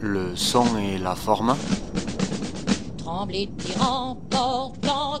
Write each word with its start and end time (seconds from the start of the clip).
le 0.00 0.36
son 0.36 0.76
et 0.78 0.98
la 0.98 1.14
forme. 1.14 1.56
Tremblez, 2.98 3.48
tyran, 3.58 4.16
portant 4.30 5.18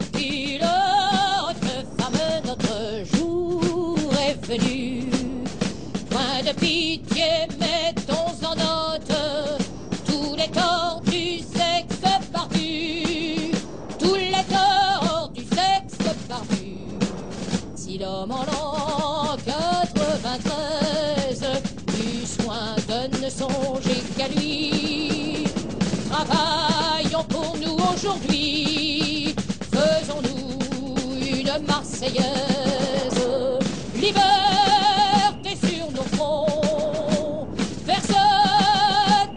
Liberté 33.94 35.56
sur 35.56 35.90
nos 35.90 36.04
fronts. 36.14 37.48
Verse 37.84 38.14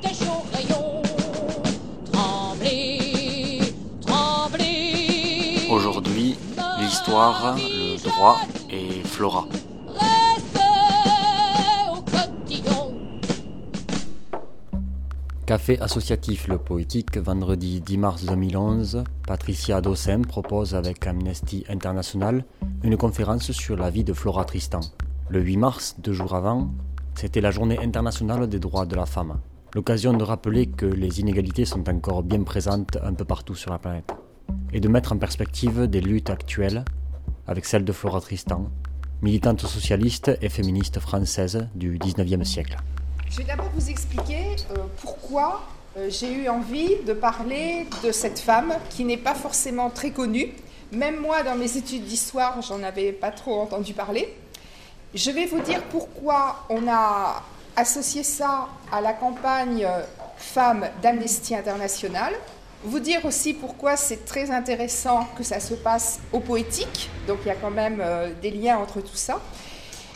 tes 0.02 0.14
chauds 0.14 0.46
rayons. 0.54 1.02
Tremblez, 2.12 3.74
tremblez. 4.06 5.68
Aujourd'hui, 5.72 6.38
l'histoire, 6.80 7.56
le 7.58 7.98
droit 7.98 8.38
et 8.70 9.02
Flora. 9.04 9.48
Café 15.50 15.80
associatif 15.80 16.48
Le 16.48 16.60
Poétique, 16.60 17.18
vendredi 17.18 17.82
10 17.82 17.98
mars 17.98 18.24
2011, 18.24 19.04
Patricia 19.26 19.82
Dossem 19.82 20.24
propose 20.24 20.76
avec 20.76 21.08
Amnesty 21.08 21.66
International 21.68 22.46
une 22.84 22.98
conférence 22.98 23.52
sur 23.52 23.76
la 23.76 23.90
vie 23.90 24.04
de 24.04 24.14
Flora 24.14 24.46
Tristan. 24.46 24.82
Le 25.28 25.42
8 25.42 25.58
mars, 25.58 25.96
deux 25.98 26.14
jours 26.14 26.36
avant, 26.36 26.70
c'était 27.16 27.42
la 27.42 27.50
journée 27.50 27.80
internationale 27.80 28.48
des 28.48 28.60
droits 28.60 28.86
de 28.86 28.96
la 28.96 29.08
femme. 29.08 29.40
L'occasion 29.74 30.14
de 30.14 30.24
rappeler 30.24 30.68
que 30.68 30.86
les 30.86 31.20
inégalités 31.20 31.66
sont 31.66 31.90
encore 31.90 32.22
bien 32.22 32.44
présentes 32.44 33.00
un 33.02 33.16
peu 33.16 33.26
partout 33.26 33.56
sur 33.56 33.72
la 33.72 33.80
planète. 33.80 34.12
Et 34.72 34.80
de 34.80 34.88
mettre 34.88 35.14
en 35.14 35.18
perspective 35.18 35.88
des 35.88 36.02
luttes 36.02 36.30
actuelles 36.30 36.86
avec 37.48 37.66
celle 37.66 37.86
de 37.86 37.92
Flora 37.92 38.22
Tristan, 38.22 38.70
militante 39.24 39.62
socialiste 39.62 40.30
et 40.44 40.50
féministe 40.50 41.00
française 41.00 41.70
du 41.74 41.98
19e 41.98 42.44
siècle. 42.44 42.78
Je 43.30 43.38
vais 43.38 43.44
d'abord 43.44 43.70
vous 43.76 43.90
expliquer 43.92 44.56
euh, 44.72 44.78
pourquoi 45.02 45.62
euh, 45.98 46.10
j'ai 46.10 46.34
eu 46.34 46.50
envie 46.50 46.96
de 47.06 47.14
parler 47.14 47.86
de 48.04 48.12
cette 48.12 48.40
femme 48.40 48.74
qui 48.90 49.06
n'est 49.06 49.18
pas 49.18 49.36
forcément 49.36 49.92
très 49.92 50.10
connue. 50.10 50.52
Même 50.92 51.18
moi, 51.18 51.44
dans 51.44 51.56
mes 51.56 51.78
études 51.78 52.06
d'histoire, 52.06 52.60
j'en 52.64 52.82
avais 52.82 53.12
pas 53.12 53.30
trop 53.30 53.62
entendu 53.62 53.94
parler. 53.94 54.36
Je 55.14 55.30
vais 55.30 55.46
vous 55.46 55.60
dire 55.60 55.84
pourquoi 55.92 56.66
on 56.70 56.88
a 56.88 57.44
associé 57.76 58.24
ça 58.24 58.68
à 58.92 59.00
la 59.00 59.14
campagne 59.14 59.86
euh, 59.86 60.02
Femmes 60.38 60.88
d'Amnesty 61.04 61.54
International. 61.54 62.34
Vous 62.84 63.00
dire 63.00 63.26
aussi 63.26 63.54
pourquoi 63.54 63.96
c'est 63.96 64.26
très 64.26 64.50
intéressant 64.50 65.28
que 65.38 65.44
ça 65.44 65.60
se 65.60 65.76
passe 65.76 66.20
au 66.34 66.40
poétique. 66.40 67.12
Donc 67.28 67.40
il 67.46 67.50
y 67.50 67.52
a 67.52 67.56
quand 67.56 67.70
même 67.70 68.02
des 68.42 68.52
liens 68.52 68.78
entre 68.78 69.02
tout 69.02 69.18
ça. 69.18 69.42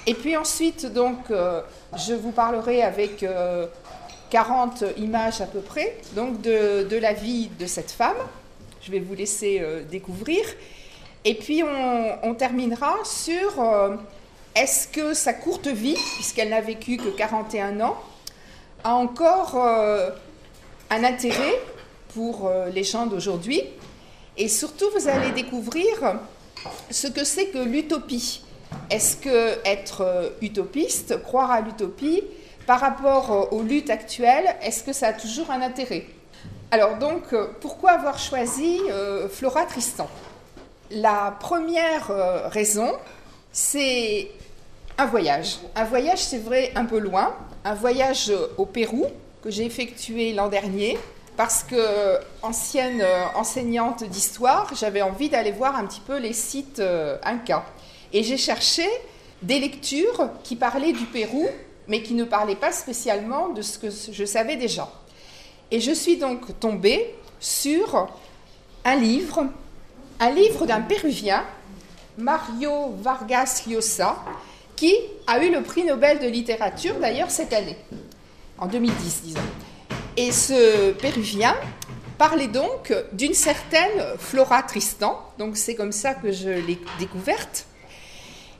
Et 0.05 0.13
puis 0.13 0.35
ensuite, 0.35 0.85
donc, 0.85 1.31
euh, 1.31 1.61
je 1.97 2.13
vous 2.13 2.31
parlerai 2.31 2.81
avec 2.81 3.23
euh, 3.23 3.67
40 4.29 4.83
images 4.97 5.41
à 5.41 5.45
peu 5.45 5.61
près, 5.61 5.97
donc 6.15 6.41
de, 6.41 6.97
la 6.97 7.13
vie 7.13 7.49
de 7.59 7.65
cette 7.65 7.91
femme. 7.91 8.17
Je 8.81 8.91
vais 8.91 8.99
vous 8.99 9.15
laisser 9.15 9.59
euh, 9.61 9.83
découvrir. 9.83 10.43
Et 11.25 11.35
puis 11.35 11.63
on, 11.63 12.33
terminera 12.35 12.95
sur 13.05 13.61
euh, 13.61 13.95
est-ce 14.55 14.87
que 14.87 15.13
sa 15.13 15.33
courte 15.33 15.67
vie, 15.67 15.97
puisqu'elle 16.15 16.49
n'a 16.49 16.61
vécu 16.61 16.97
que 16.97 17.09
41 17.09 17.79
ans, 17.79 17.97
a 18.83 18.93
encore 18.93 19.55
euh, 19.55 20.09
un 20.89 21.03
intérêt 21.03 21.61
pour 22.13 22.47
euh, 22.47 22.67
les 22.69 22.83
gens 22.83 23.05
d'aujourd'hui? 23.05 23.61
Et 24.35 24.49
surtout, 24.49 24.85
vous 24.97 25.07
allez 25.07 25.31
découvrir 25.31 26.19
ce 26.89 27.07
que 27.07 27.23
c'est 27.23 27.47
que 27.47 27.59
l'utopie. 27.59 28.43
Est-ce 28.89 29.17
que 29.17 29.57
être 29.65 30.01
euh, 30.01 30.29
utopiste, 30.41 31.21
croire 31.23 31.49
à 31.49 31.61
l'utopie, 31.61 32.23
par 32.67 32.79
rapport 32.79 33.31
euh, 33.31 33.57
aux 33.57 33.63
luttes 33.63 33.89
actuelles, 33.89 34.55
est-ce 34.61 34.83
que 34.83 34.93
ça 34.93 35.07
a 35.07 35.13
toujours 35.13 35.49
un 35.49 35.61
intérêt? 35.61 36.05
Alors 36.69 36.97
donc, 36.97 37.33
euh, 37.33 37.47
pourquoi 37.59 37.91
avoir 37.91 38.19
choisi 38.19 38.79
Flora 39.31 39.65
Tristan? 39.65 40.07
La 40.91 41.35
première 41.39 42.11
raison, 42.51 42.91
c'est 43.51 44.29
un 44.97 45.07
voyage. 45.07 45.57
Un 45.75 45.85
voyage, 45.85 46.19
c'est 46.19 46.37
vrai, 46.37 46.71
un 46.75 46.85
peu 46.85 46.99
loin. 46.99 47.33
Un 47.65 47.73
voyage 47.73 48.31
au 48.57 48.65
Pérou 48.65 49.07
que 49.43 49.49
j'ai 49.49 49.65
effectué 49.65 50.33
l'an 50.33 50.49
dernier 50.49 50.99
parce 51.35 51.63
que, 51.63 52.19
ancienne 52.43 53.03
enseignante 53.33 54.03
d'histoire, 54.03 54.71
j'avais 54.75 55.01
envie 55.01 55.29
d'aller 55.29 55.51
voir 55.51 55.75
un 55.75 55.85
petit 55.85 56.01
peu 56.01 56.17
les 56.19 56.33
sites 56.33 56.81
incas. 57.23 57.65
Et 58.13 58.23
j'ai 58.23 58.37
cherché 58.37 58.87
des 59.41 59.59
lectures 59.59 60.29
qui 60.43 60.55
parlaient 60.55 60.93
du 60.93 61.05
Pérou, 61.05 61.47
mais 61.87 62.01
qui 62.01 62.13
ne 62.13 62.23
parlaient 62.23 62.55
pas 62.55 62.71
spécialement 62.71 63.49
de 63.49 63.61
ce 63.61 63.77
que 63.77 63.87
je 63.89 64.23
savais 64.25 64.55
déjà. 64.55 64.89
Et 65.71 65.79
je 65.79 65.91
suis 65.91 66.17
donc 66.17 66.59
tombée 66.59 67.15
sur 67.39 68.07
un 68.85 68.95
livre, 68.95 69.47
un 70.19 70.29
livre 70.29 70.65
d'un 70.65 70.81
Péruvien, 70.81 71.43
Mario 72.17 72.91
Vargas 73.01 73.63
Llosa, 73.67 74.23
qui 74.75 74.93
a 75.27 75.43
eu 75.43 75.51
le 75.51 75.63
prix 75.63 75.83
Nobel 75.83 76.19
de 76.19 76.27
littérature 76.27 76.99
d'ailleurs 76.99 77.31
cette 77.31 77.53
année, 77.53 77.77
en 78.57 78.67
2010 78.67 79.21
disons. 79.23 79.39
Et 80.15 80.31
ce 80.31 80.91
Péruvien 80.91 81.55
parlait 82.17 82.47
donc 82.47 82.93
d'une 83.11 83.33
certaine 83.33 84.17
Flora 84.19 84.61
Tristan, 84.63 85.19
donc 85.39 85.57
c'est 85.57 85.75
comme 85.75 85.91
ça 85.91 86.13
que 86.13 86.31
je 86.31 86.49
l'ai 86.49 86.79
découverte. 86.99 87.65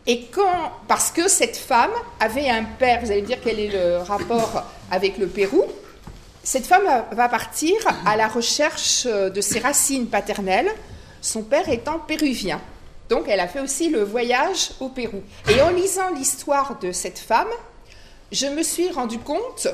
Et 0.06 0.26
quand, 0.26 0.72
parce 0.88 1.12
que 1.12 1.30
cette 1.30 1.56
femme 1.56 1.92
avait 2.20 2.50
un 2.50 2.64
père, 2.64 3.00
vous 3.02 3.12
allez 3.12 3.22
me 3.22 3.28
dire 3.28 3.40
quel 3.44 3.60
est 3.60 3.70
le 3.70 3.98
rapport 3.98 4.64
avec 4.92 5.18
le 5.18 5.28
Pérou, 5.28 5.64
cette 6.44 6.66
femme 6.66 6.84
va 7.12 7.30
partir 7.30 7.76
à 8.06 8.18
la 8.18 8.28
recherche 8.28 9.06
de 9.06 9.42
ses 9.42 9.60
racines 9.60 10.08
paternelles, 10.08 10.70
son 11.22 11.42
père 11.42 11.70
étant 11.70 12.00
péruvien. 12.00 12.60
Donc 13.08 13.26
elle 13.30 13.40
a 13.40 13.48
fait 13.48 13.62
aussi 13.62 13.90
le 13.90 14.04
voyage 14.04 14.72
au 14.82 14.90
Pérou. 14.90 15.22
Et 15.50 15.62
en 15.62 15.70
lisant 15.70 16.10
l'histoire 16.14 16.80
de 16.80 16.92
cette 16.92 17.20
femme, 17.20 17.48
je 18.32 18.48
me 18.48 18.62
suis 18.62 18.90
rendu 18.90 19.20
compte 19.20 19.68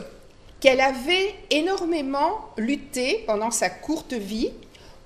qu'elle 0.60 0.82
avait 0.82 1.34
énormément 1.50 2.52
lutté 2.56 3.24
pendant 3.26 3.50
sa 3.50 3.70
courte 3.70 4.14
vie 4.14 4.52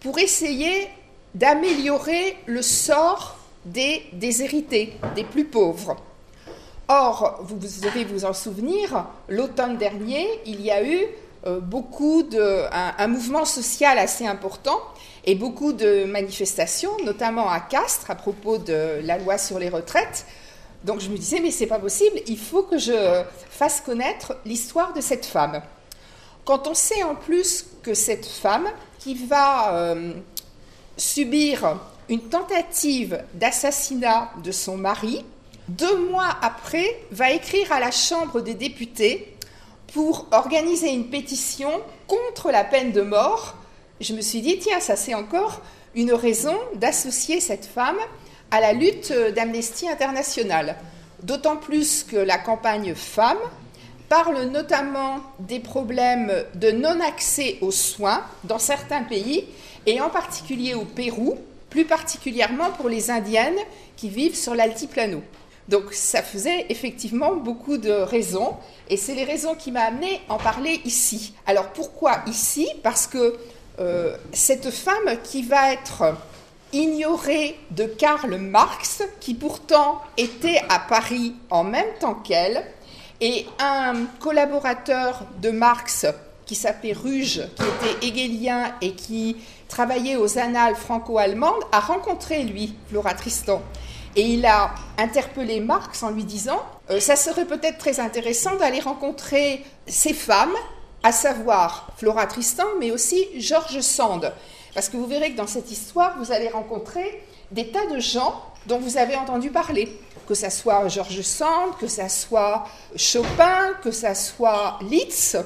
pour 0.02 0.20
essayer 0.20 0.90
d'améliorer 1.34 2.36
le 2.46 2.62
sort 2.62 3.38
des 3.66 4.04
déshérités, 4.14 4.94
des 5.16 5.24
plus 5.24 5.46
pauvres. 5.46 5.96
Or, 6.88 7.40
vous 7.44 7.56
devez 7.56 8.04
vous 8.04 8.26
en 8.26 8.34
souvenir, 8.34 9.06
l'automne 9.30 9.78
dernier, 9.78 10.28
il 10.46 10.62
y 10.62 10.70
a 10.70 10.84
eu 10.86 11.06
euh, 11.46 11.60
beaucoup 11.60 12.24
de, 12.24 12.66
un, 12.72 13.08
mouvement 13.08 13.46
social 13.46 13.98
assez 13.98 14.28
important 14.28 14.80
et 15.26 15.36
beaucoup 15.36 15.74
de 15.74 16.04
manifestations, 16.04 16.92
notamment 17.06 17.50
à 17.50 17.62
Castres 17.62 18.12
à 18.12 18.16
propos 18.16 18.58
de 18.58 19.00
la 19.04 19.18
loi 19.18 19.38
sur 19.38 19.60
les 19.60 19.70
retraites. 19.70 20.26
Donc 20.84 21.00
je 21.00 21.10
me 21.10 21.18
disais, 21.18 21.40
mais 21.40 21.52
c'est 21.52 21.68
pas 21.68 21.80
possible, 21.80 22.20
il 22.28 22.38
faut 22.38 22.64
que 22.64 22.78
je 22.78 23.24
fasse 23.50 23.80
connaître 23.80 24.38
l'histoire 24.46 24.94
de 24.94 25.00
cette 25.00 25.26
femme. 25.26 25.62
Quand 26.44 26.68
on 26.68 26.74
sait 26.74 27.04
en 27.04 27.16
plus 27.16 27.66
que 27.82 27.94
cette 27.94 28.26
femme, 28.26 28.68
qui 29.00 29.16
va 29.16 29.76
euh, 29.76 30.14
subir 30.96 31.78
une 32.10 32.22
tentative 32.22 33.24
d'assassinat 33.34 34.32
de 34.44 34.52
son 34.52 34.78
mari, 34.78 35.26
deux 35.68 36.10
mois 36.10 36.38
après, 36.42 37.00
va 37.12 37.32
écrire 37.32 37.72
à 37.72 37.80
la 37.80 37.92
Chambre 37.92 38.42
des 38.42 38.54
députés 38.54 39.36
pour 39.94 40.28
organiser 40.32 40.90
une 40.90 41.10
pétition 41.10 41.72
contre 42.08 42.52
la 42.52 42.64
peine 42.64 42.92
de 42.92 43.02
mort. 43.02 43.56
Je 44.02 44.14
me 44.14 44.22
suis 44.22 44.42
dit, 44.42 44.60
tiens, 44.60 44.80
ça 44.80 44.96
c'est 44.96 45.14
encore 45.14 45.62
une 45.96 46.14
raison 46.14 46.58
d'associer 46.76 47.40
cette 47.40 47.66
femme 47.66 48.00
à 48.52 48.60
la 48.60 48.74
lutte 48.74 49.14
d'Amnesty 49.36 49.88
International. 49.88 50.76
D'autant 51.22 51.58
plus 51.58 52.04
que 52.04 52.18
la 52.18 52.38
campagne 52.38 52.96
Femmes 52.96 53.38
parle 54.10 54.44
notamment 54.44 55.22
des 55.40 55.60
problèmes 55.60 56.32
de 56.56 56.72
non-accès 56.72 57.58
aux 57.62 57.72
soins 57.72 58.24
dans 58.44 58.60
certains 58.60 59.04
pays, 59.04 59.46
et 59.86 60.02
en 60.02 60.10
particulier 60.10 60.74
au 60.74 60.86
Pérou, 60.86 61.38
plus 61.74 61.86
particulièrement 61.86 62.70
pour 62.70 62.88
les 62.88 63.10
Indiennes 63.10 63.58
qui 63.98 64.08
vivent 64.08 64.36
sur 64.36 64.54
l'altiplano. 64.54 65.24
Donc 65.68 65.92
ça 65.92 66.22
faisait 66.22 66.68
effectivement 66.70 67.36
beaucoup 67.36 67.80
de 67.80 67.90
raisons, 67.90 68.54
et 68.90 68.96
c'est 68.96 69.16
les 69.16 69.24
raisons 69.24 69.56
qui 69.56 69.72
m'ont 69.72 69.80
amené 69.80 70.22
à 70.30 70.36
en 70.36 70.38
parler 70.38 70.82
ici. 70.86 71.34
Alors 71.48 71.70
pourquoi 71.70 72.20
ici? 72.28 72.68
Parce 72.84 73.08
que 73.08 73.40
euh, 73.80 74.16
cette 74.34 74.70
femme 74.70 75.18
qui 75.24 75.42
va 75.42 75.74
être 75.74 76.16
ignorée 76.74 77.58
de 77.72 77.86
Karl 77.86 78.38
Marx, 78.38 79.02
qui 79.20 79.34
pourtant 79.34 80.00
était 80.18 80.62
à 80.70 80.78
Paris 80.78 81.34
en 81.50 81.64
même 81.64 81.92
temps 82.00 82.14
qu'elle, 82.14 82.64
et 83.20 83.48
un 83.58 83.96
collaborateur 84.20 85.26
de 85.42 85.50
Marx 85.50 86.06
qui 86.46 86.54
s'appelait 86.54 86.94
Ruge, 86.94 87.42
qui 87.56 87.64
était 87.64 88.08
hegelien 88.08 88.76
et 88.82 88.92
qui 88.92 89.38
travaillait 89.74 90.18
aux 90.18 90.38
annales 90.38 90.76
franco-allemandes, 90.76 91.64
a 91.72 91.80
rencontré, 91.80 92.44
lui, 92.44 92.76
Flora 92.90 93.16
Tristan. 93.16 93.64
Et 94.16 94.22
il 94.22 94.46
a 94.46 94.76
interpellé 95.00 95.60
Marx 95.60 96.04
en 96.04 96.12
lui 96.12 96.24
disant 96.24 96.62
euh, 96.92 97.00
Ça 97.00 97.16
serait 97.16 97.46
peut-être 97.46 97.80
très 97.80 98.00
intéressant 98.00 98.56
d'aller 98.56 98.80
rencontrer 98.80 99.66
ces 99.88 100.14
femmes, 100.14 100.54
à 101.02 101.12
savoir 101.12 101.88
Flora 101.98 102.28
Tristan, 102.28 102.66
mais 102.80 102.92
aussi 102.92 103.26
Georges 103.38 103.82
Sand. 103.82 104.32
Parce 104.76 104.90
que 104.90 104.98
vous 104.98 105.08
verrez 105.08 105.32
que 105.32 105.38
dans 105.38 105.48
cette 105.48 105.72
histoire, 105.72 106.16
vous 106.20 106.32
allez 106.32 106.50
rencontrer 106.50 107.24
des 107.50 107.70
tas 107.70 107.88
de 107.88 108.00
gens 108.00 108.44
dont 108.68 108.78
vous 108.78 108.98
avez 108.98 109.16
entendu 109.16 109.50
parler. 109.50 110.00
Que 110.28 110.36
ça 110.36 110.52
soit 110.52 110.88
Georges 110.88 111.22
Sand, 111.24 111.78
que 111.80 111.88
ça 111.88 112.10
soit 112.10 112.66
Chopin, 112.96 113.74
que 113.84 113.90
ça 113.90 114.14
soit 114.14 114.78
Liszt, 114.84 115.40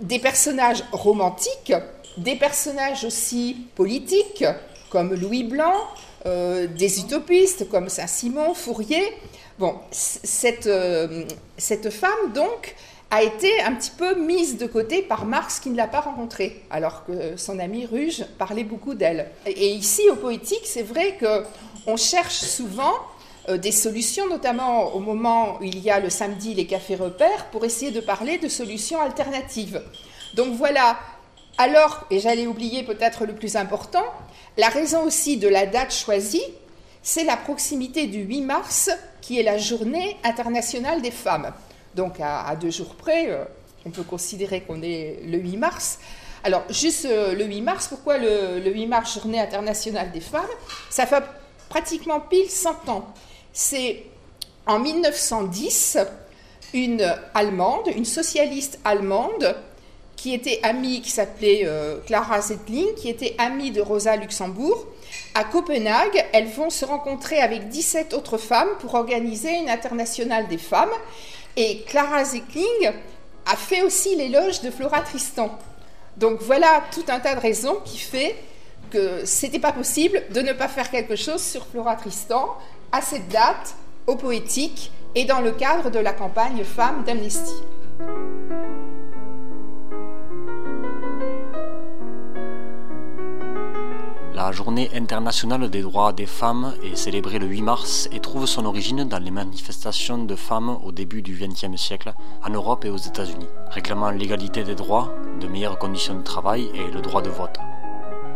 des 0.00 0.18
personnages 0.18 0.84
romantiques, 0.92 1.74
des 2.18 2.36
personnages 2.36 3.04
aussi 3.04 3.56
politiques, 3.74 4.44
comme 4.90 5.14
Louis 5.14 5.44
Blanc, 5.44 5.74
euh, 6.26 6.66
des 6.66 7.00
utopistes 7.00 7.68
comme 7.68 7.88
Saint-Simon, 7.88 8.54
Fourier. 8.54 9.12
Bon, 9.58 9.74
cette, 9.90 10.66
euh, 10.66 11.24
cette 11.56 11.90
femme, 11.90 12.32
donc, 12.34 12.74
a 13.10 13.22
été 13.22 13.60
un 13.62 13.72
petit 13.74 13.92
peu 13.96 14.14
mise 14.16 14.58
de 14.58 14.66
côté 14.66 15.02
par 15.02 15.24
Marx 15.24 15.60
qui 15.60 15.70
ne 15.70 15.76
l'a 15.76 15.88
pas 15.88 16.00
rencontrée, 16.00 16.62
alors 16.70 17.04
que 17.04 17.36
son 17.36 17.58
ami 17.58 17.86
Ruge 17.86 18.24
parlait 18.36 18.64
beaucoup 18.64 18.94
d'elle. 18.94 19.30
Et 19.46 19.70
ici, 19.70 20.02
au 20.10 20.16
poétique, 20.16 20.64
c'est 20.64 20.82
vrai 20.82 21.16
qu'on 21.18 21.96
cherche 21.96 22.36
souvent 22.36 22.94
euh, 23.48 23.56
des 23.56 23.72
solutions, 23.72 24.28
notamment 24.28 24.94
au 24.94 25.00
moment 25.00 25.58
où 25.58 25.64
il 25.64 25.78
y 25.78 25.90
a 25.90 26.00
le 26.00 26.10
samedi 26.10 26.54
les 26.54 26.66
cafés 26.66 26.96
repères, 26.96 27.46
pour 27.50 27.64
essayer 27.64 27.90
de 27.90 28.00
parler 28.00 28.38
de 28.38 28.48
solutions 28.48 29.00
alternatives. 29.00 29.82
Donc 30.34 30.54
voilà, 30.54 30.98
alors, 31.58 32.04
et 32.10 32.20
j'allais 32.20 32.46
oublier 32.46 32.84
peut-être 32.84 33.26
le 33.26 33.34
plus 33.34 33.56
important, 33.56 34.04
la 34.56 34.68
raison 34.68 35.02
aussi 35.02 35.36
de 35.36 35.48
la 35.48 35.66
date 35.66 35.92
choisie, 35.92 36.44
c'est 37.02 37.24
la 37.24 37.36
proximité 37.36 38.06
du 38.06 38.20
8 38.20 38.42
mars, 38.42 38.90
qui 39.20 39.40
est 39.40 39.42
la 39.42 39.58
journée 39.58 40.16
internationale 40.22 41.02
des 41.02 41.10
femmes. 41.10 41.52
Donc 41.96 42.20
à, 42.20 42.54
deux 42.54 42.70
jours 42.70 42.94
près, 42.94 43.30
euh, 43.30 43.44
on 43.84 43.90
peut 43.90 44.04
considérer 44.04 44.60
qu'on 44.60 44.82
est 44.82 45.18
le 45.26 45.38
8 45.38 45.56
mars. 45.56 45.98
Alors 46.44 46.62
juste 46.70 47.06
euh, 47.06 47.34
le 47.34 47.44
8 47.44 47.62
mars, 47.62 47.88
pourquoi 47.88 48.18
le, 48.18 48.60
le 48.60 48.72
8 48.72 48.86
mars, 48.86 49.14
journée 49.14 49.40
internationale 49.40 50.12
des 50.12 50.20
femmes? 50.20 50.46
Ça 50.90 51.06
fait 51.06 51.24
pratiquement 51.68 52.20
pile 52.20 52.48
100 52.48 52.88
ans. 52.88 53.12
C'est 53.52 54.04
en 54.66 54.78
1910, 54.78 55.98
une 56.74 57.14
Allemande, 57.34 57.88
une 57.96 58.04
socialiste 58.04 58.78
allemande, 58.84 59.56
qui 60.28 60.34
était 60.34 60.60
amie, 60.62 61.00
qui 61.00 61.10
s'appelait 61.10 61.62
euh, 61.64 62.00
Clara 62.04 62.42
Zetling, 62.42 62.94
qui 62.96 63.08
était 63.08 63.34
amie 63.38 63.70
de 63.70 63.80
Rosa 63.80 64.14
Luxembourg. 64.14 64.86
À 65.34 65.44
Copenhague, 65.44 66.22
elles 66.34 66.48
vont 66.48 66.68
se 66.68 66.84
rencontrer 66.84 67.40
avec 67.40 67.70
17 67.70 68.12
autres 68.12 68.36
femmes 68.36 68.68
pour 68.80 68.94
organiser 68.94 69.50
une 69.56 69.70
internationale 69.70 70.46
des 70.46 70.58
femmes. 70.58 70.90
Et 71.56 71.80
Clara 71.86 72.26
Zetling 72.26 72.92
a 73.46 73.56
fait 73.56 73.80
aussi 73.80 74.16
l'éloge 74.16 74.60
de 74.60 74.70
Flora 74.70 75.00
Tristan. 75.00 75.58
Donc 76.18 76.42
voilà 76.42 76.82
tout 76.92 77.04
un 77.08 77.20
tas 77.20 77.34
de 77.34 77.40
raisons 77.40 77.78
qui 77.86 77.96
fait 77.96 78.36
que 78.90 79.24
c'était 79.24 79.58
pas 79.58 79.72
possible 79.72 80.22
de 80.34 80.42
ne 80.42 80.52
pas 80.52 80.68
faire 80.68 80.90
quelque 80.90 81.16
chose 81.16 81.42
sur 81.42 81.66
Flora 81.66 81.96
Tristan 81.96 82.54
à 82.92 83.00
cette 83.00 83.28
date, 83.28 83.74
au 84.06 84.16
poétique 84.16 84.92
et 85.14 85.24
dans 85.24 85.40
le 85.40 85.52
cadre 85.52 85.90
de 85.90 85.98
la 85.98 86.12
campagne 86.12 86.64
Femmes 86.64 87.02
d'Amnesty. 87.06 87.62
La 94.38 94.52
journée 94.52 94.88
internationale 94.94 95.68
des 95.68 95.82
droits 95.82 96.12
des 96.12 96.24
femmes 96.24 96.72
est 96.84 96.94
célébrée 96.94 97.40
le 97.40 97.46
8 97.46 97.60
mars 97.60 98.08
et 98.12 98.20
trouve 98.20 98.46
son 98.46 98.66
origine 98.66 99.02
dans 99.02 99.18
les 99.18 99.32
manifestations 99.32 100.16
de 100.16 100.36
femmes 100.36 100.78
au 100.84 100.92
début 100.92 101.22
du 101.22 101.34
XXe 101.34 101.74
siècle 101.74 102.14
en 102.46 102.50
Europe 102.50 102.84
et 102.84 102.88
aux 102.88 102.96
États-Unis, 102.96 103.48
réclamant 103.70 104.12
l'égalité 104.12 104.62
des 104.62 104.76
droits, 104.76 105.12
de 105.40 105.48
meilleures 105.48 105.76
conditions 105.76 106.14
de 106.14 106.22
travail 106.22 106.70
et 106.72 106.88
le 106.88 107.00
droit 107.00 107.20
de 107.20 107.30
vote. 107.30 107.58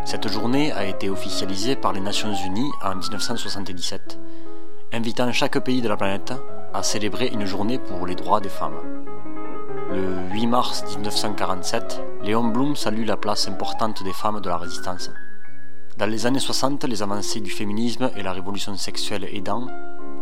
Cette 0.04 0.26
journée 0.26 0.72
a 0.72 0.86
été 0.86 1.08
officialisée 1.08 1.76
par 1.76 1.92
les 1.92 2.00
Nations 2.00 2.34
Unies 2.34 2.72
en 2.82 2.96
1977, 2.96 4.18
invitant 4.92 5.30
chaque 5.30 5.60
pays 5.60 5.82
de 5.82 5.88
la 5.88 5.96
planète 5.96 6.34
à 6.74 6.82
célébrer 6.82 7.28
une 7.32 7.46
journée 7.46 7.78
pour 7.78 8.08
les 8.08 8.16
droits 8.16 8.40
des 8.40 8.48
femmes. 8.48 8.80
Le 9.92 10.32
8 10.32 10.46
mars 10.48 10.84
1947, 10.96 12.02
Léon 12.24 12.48
Blum 12.48 12.74
salue 12.74 13.06
la 13.06 13.16
place 13.16 13.46
importante 13.46 14.02
des 14.02 14.12
femmes 14.12 14.40
de 14.40 14.48
la 14.48 14.56
résistance. 14.56 15.08
Dans 15.98 16.06
les 16.06 16.24
années 16.24 16.38
60, 16.38 16.84
les 16.84 17.02
avancées 17.02 17.40
du 17.40 17.50
féminisme 17.50 18.10
et 18.16 18.22
la 18.22 18.32
révolution 18.32 18.74
sexuelle 18.78 19.28
aidant, 19.30 19.66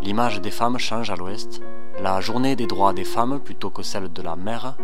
l'image 0.03 0.41
des 0.41 0.51
femmes 0.51 0.79
change 0.79 1.11
à 1.11 1.17
l'Ouest. 1.17 1.63
La 2.03 2.21
journée 2.21 2.57
des 2.57 2.67
droits 2.67 2.93
des 2.93 3.05
femmes, 3.05 3.39
plutôt 3.39 3.71
que 3.71 3.85
celle 3.85 4.13
de 4.13 4.21
la 4.21 4.35
mère, 4.35 4.77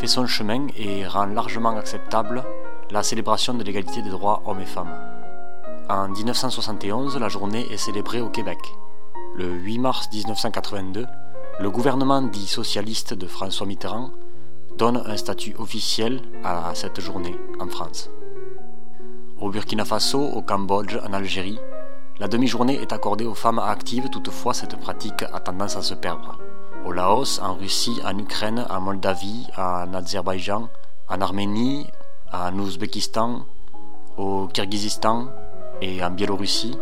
fait 0.00 0.08
son 0.08 0.26
chemin 0.26 0.66
et 0.76 1.06
rend 1.06 1.26
largement 1.26 1.76
acceptable 1.76 2.42
la 2.90 3.04
célébration 3.04 3.54
de 3.54 3.62
l'égalité 3.62 4.02
des 4.02 4.10
droits 4.10 4.42
hommes 4.44 4.60
et 4.60 4.66
femmes. 4.66 4.92
En 5.88 6.08
1971, 6.08 7.18
la 7.18 7.28
journée 7.28 7.70
est 7.70 7.76
célébrée 7.76 8.20
au 8.20 8.28
Québec. 8.28 8.58
Le 9.36 9.48
8 9.48 9.78
mars 9.78 10.08
1982, 10.12 11.06
le 11.60 11.70
gouvernement 11.70 12.20
dit 12.20 12.48
socialiste 12.48 13.14
de 13.14 13.28
François 13.28 13.66
Mitterrand 13.66 14.10
donne 14.76 15.02
un 15.06 15.16
statut 15.16 15.54
officiel 15.58 16.20
à 16.42 16.72
cette 16.74 17.00
journée 17.00 17.38
en 17.60 17.68
France. 17.68 18.10
Au 19.42 19.50
Burkina 19.50 19.84
Faso, 19.84 20.20
au 20.20 20.40
Cambodge, 20.40 20.96
en 21.04 21.12
Algérie, 21.12 21.58
la 22.20 22.28
demi-journée 22.28 22.80
est 22.80 22.92
accordée 22.92 23.24
aux 23.24 23.34
femmes 23.34 23.58
actives, 23.58 24.08
toutefois 24.08 24.54
cette 24.54 24.76
pratique 24.76 25.24
a 25.32 25.40
tendance 25.40 25.76
à 25.76 25.82
se 25.82 25.94
perdre. 25.94 26.38
Au 26.86 26.92
Laos, 26.92 27.40
en 27.42 27.54
Russie, 27.54 28.00
en 28.04 28.16
Ukraine, 28.18 28.64
en 28.70 28.80
Moldavie, 28.80 29.48
en 29.58 29.92
Azerbaïdjan, 29.94 30.68
en 31.08 31.20
Arménie, 31.20 31.88
en 32.32 32.56
Ouzbékistan, 32.56 33.44
au 34.16 34.46
Kirghizistan 34.46 35.26
et 35.80 36.04
en 36.04 36.10
Biélorussie, 36.10 36.78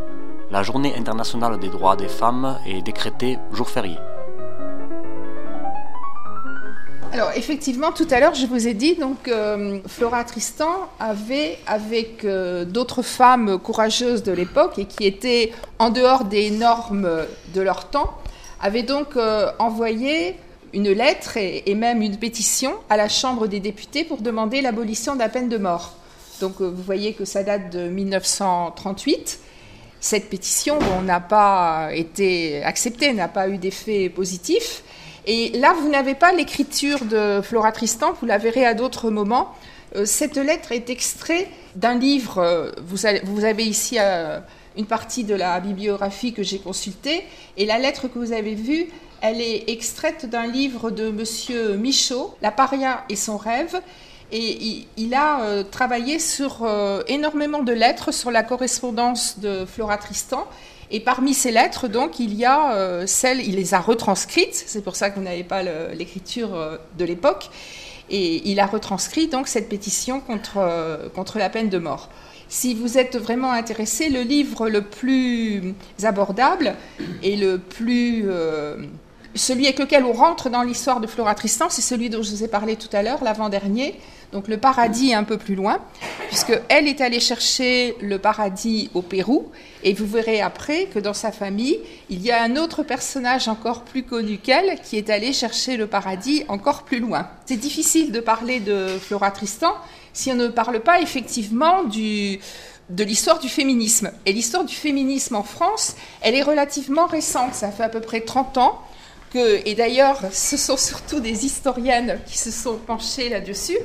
la 0.51 0.63
journée 0.63 0.95
internationale 0.95 1.59
des 1.59 1.71
droits 1.71 1.97
des 1.97 2.09
femmes 2.09 2.59
est 2.67 2.83
décrétée 2.83 3.39
jour 3.53 3.71
férié. 3.71 3.97
Alors 7.13 7.33
effectivement, 7.35 7.91
tout 7.91 8.07
à 8.13 8.21
l'heure, 8.21 8.37
je 8.37 8.47
vous 8.47 8.69
ai 8.69 8.75
dit 8.75 8.95
donc 8.95 9.27
euh, 9.27 9.81
Flora 9.89 10.23
Tristan 10.23 10.89
avait, 11.01 11.59
avec 11.67 12.25
euh, 12.25 12.65
d'autres 12.65 13.03
femmes 13.03 13.59
courageuses 13.59 14.23
de 14.23 14.31
l'époque 14.31 14.79
et 14.79 14.85
qui 14.85 15.07
étaient 15.07 15.51
en 15.81 15.91
dehors 15.91 16.25
des 16.25 16.51
normes 16.51 17.27
de 17.53 17.61
leur 17.61 17.91
temps, 17.91 18.17
avait 18.63 18.85
donc 18.85 19.17
euh, 19.17 19.51
envoyé 19.59 20.37
une 20.73 20.93
lettre 20.93 21.37
et, 21.37 21.65
et, 21.67 21.75
même 21.75 22.01
une 22.01 22.17
pétition 22.17 22.75
à 22.89 22.97
la 22.97 23.09
Chambre 23.09 23.49
des 23.49 23.59
députés 23.59 24.05
pour 24.05 24.19
demander 24.19 24.61
l'abolition 24.61 25.15
de 25.15 25.19
la 25.19 25.29
peine 25.29 25.49
de 25.49 25.59
mort. 25.59 25.95
Donc 26.41 26.61
vous 26.61 26.83
voyez 26.83 27.15
que 27.15 27.25
ça 27.25 27.43
date 27.43 27.73
de 27.73 27.89
1938. 27.89 29.41
Cette 29.99 30.31
pétition 30.31 30.79
n'a 31.03 31.19
pas 31.19 31.91
été 31.93 32.63
acceptée, 32.63 33.13
n'a 33.13 33.29
pas 33.29 33.49
eu 33.49 33.59
d'effet 33.59 34.09
positif. 34.09 34.85
Et 35.27 35.51
là, 35.59 35.75
vous 35.75 35.89
n'avez 35.89 36.15
pas 36.15 36.33
l'écriture 36.33 37.05
de 37.05 37.41
Flora 37.43 37.73
Tristan, 37.73 38.15
vous 38.21 38.27
la 38.27 38.39
verrez 38.39 38.65
à 38.65 38.75
d'autres 38.75 39.11
moments. 39.11 39.55
Euh, 39.97 40.05
cette 40.05 40.37
lettre 40.37 40.73
est 40.73 40.89
extraite 40.89 41.49
d'un 41.75 41.99
livre, 41.99 42.39
euh, 42.39 42.71
vous 42.83 43.45
avez, 43.45 43.65
ici 43.65 43.97
euh, 43.99 44.39
une 44.77 44.87
partie 44.87 45.25
de 45.25 45.35
la 45.35 45.59
bibliographie 45.61 46.33
que 46.33 46.43
j'ai 46.43 46.59
consultée, 46.59 47.25
et 47.57 47.67
la 47.67 47.79
lettre 47.79 48.09
que 48.09 48.19
vous 48.19 48.33
avez 48.33 48.55
vue, 48.55 48.87
elle 49.21 49.41
est 49.41 49.69
extraite 49.69 50.31
d'un 50.31 50.47
livre 50.47 50.91
de 50.91 51.11
Monsieur 51.11 51.77
Michaud, 51.77 52.35
La 52.41 52.51
paria 52.51 53.05
et 53.09 53.17
son 53.17 53.37
rêve, 53.37 53.81
et 54.33 54.87
il, 54.97 55.13
a 55.15 55.65
travaillé 55.73 56.21
sur 56.21 56.65
énormément 57.09 57.65
de 57.65 57.73
lettres 57.73 58.13
sur 58.13 58.31
la 58.31 58.45
correspondance 58.45 59.41
de 59.41 59.65
Flora 59.67 59.99
Tristan, 59.99 60.47
et 60.91 61.01
parmi 61.01 61.35
ces 61.35 61.53
lettres, 61.53 61.89
donc, 61.89 62.19
il 62.19 62.35
y 62.35 62.45
a 62.45 62.75
euh, 62.75 63.07
celles, 63.07 63.41
il 63.41 63.57
les 63.57 63.75
a 63.75 63.81
retranscrites, 63.81 64.55
c'est 64.55 64.83
pour 64.83 64.97
ça 64.97 65.11
que 65.11 65.17
vous 65.19 65.25
n'avez 65.25 65.45
pas 65.45 65.63
l'écriture 65.95 66.55
euh, 66.55 66.79
de 66.99 67.05
l'époque, 67.05 67.49
et 68.11 68.51
il 68.51 68.59
a 68.59 68.67
retranscrit 68.67 69.29
donc 69.29 69.47
cette 69.47 69.69
pétition 69.69 70.21
contre, 70.21 70.57
euh, 70.57 71.09
contre 71.09 71.39
la 71.39 71.49
peine 71.49 71.69
de 71.69 71.79
mort. 71.79 72.09
si 72.49 72.75
vous 72.75 72.99
êtes 72.99 73.17
vraiment 73.17 73.53
intéressé, 73.53 74.09
le 74.09 74.23
livre 74.23 74.69
le 74.69 74.83
plus 74.83 75.75
abordable 76.03 76.75
et 77.23 77.37
le 77.37 77.59
plus 77.59 78.27
celui 79.35 79.67
avec 79.67 79.79
lequel 79.79 80.05
on 80.05 80.13
rentre 80.13 80.51
dans 80.51 80.63
l'histoire 80.63 81.01
de 81.01 81.07
Flora 81.07 81.35
Tristan, 81.35 81.67
c'est 81.69 81.83
celui 81.83 82.11
dont 82.11 82.23
je 82.23 82.31
vous 82.31 82.45
ai 82.45 82.49
parlé 82.49 82.77
tout 82.77 82.89
à 82.93 83.03
l'heure, 83.03 83.23
l'avant-dernier. 83.23 83.95
Donc 84.33 84.47
le 84.47 84.59
paradis 84.59 85.11
est 85.11 85.15
un 85.15 85.25
peu 85.25 85.39
plus 85.39 85.57
loin, 85.57 85.79
puisque 86.29 86.59
elle 86.69 86.87
est 86.87 87.01
allée 87.01 87.19
chercher 87.19 87.97
le 88.01 88.19
paradis 88.19 88.91
au 88.95 89.03
Pérou, 89.03 89.51
et 89.83 89.93
vous 89.93 90.07
verrez 90.07 90.41
après 90.41 90.87
que 90.87 90.99
dans 91.01 91.15
sa 91.15 91.33
famille, 91.33 91.81
il 92.11 92.23
y 92.23 92.31
a 92.31 92.43
un 92.43 92.57
autre 92.57 92.83
personnage 92.85 93.49
encore 93.49 93.83
plus 93.83 94.05
connu 94.05 94.39
qu'elle 94.39 94.79
qui 94.83 94.97
est 94.97 95.11
allé 95.11 95.33
chercher 95.33 95.77
le 95.77 95.87
paradis 95.89 96.45
encore 96.49 96.85
plus 96.85 97.01
loin. 97.01 97.29
C'est 97.47 97.57
difficile 97.57 98.13
de 98.13 98.21
parler 98.21 98.61
de 98.61 98.87
Flora 99.01 99.31
Tristan 99.33 99.75
si 100.13 100.31
on 100.31 100.37
ne 100.37 100.49
parle 100.49 100.81
pas 100.81 101.01
effectivement 101.01 101.85
du, 101.85 102.39
de 102.89 103.05
l'histoire 103.05 103.39
du 103.39 103.49
féminisme. 103.49 104.11
Et 104.27 104.33
l'histoire 104.33 104.65
du 104.65 104.75
féminisme 104.75 105.37
en 105.37 105.43
France, 105.43 105.97
elle 106.21 106.35
est 106.35 106.43
relativement 106.43 107.07
récente, 107.07 107.55
ça 107.55 107.71
fait 107.71 107.85
à 107.85 107.89
peu 107.89 108.01
près 108.01 108.21
30 108.21 108.59
ans 108.59 108.81
que, 109.33 109.67
et 109.67 109.75
d'ailleurs, 109.75 110.21
ce 110.33 110.57
sont 110.57 110.77
surtout 110.77 111.21
des 111.21 111.47
historiennes 111.47 112.21
qui 112.27 112.37
se 112.37 112.51
sont 112.51 112.77
penchées 112.77 113.29
là-dessus, 113.29 113.79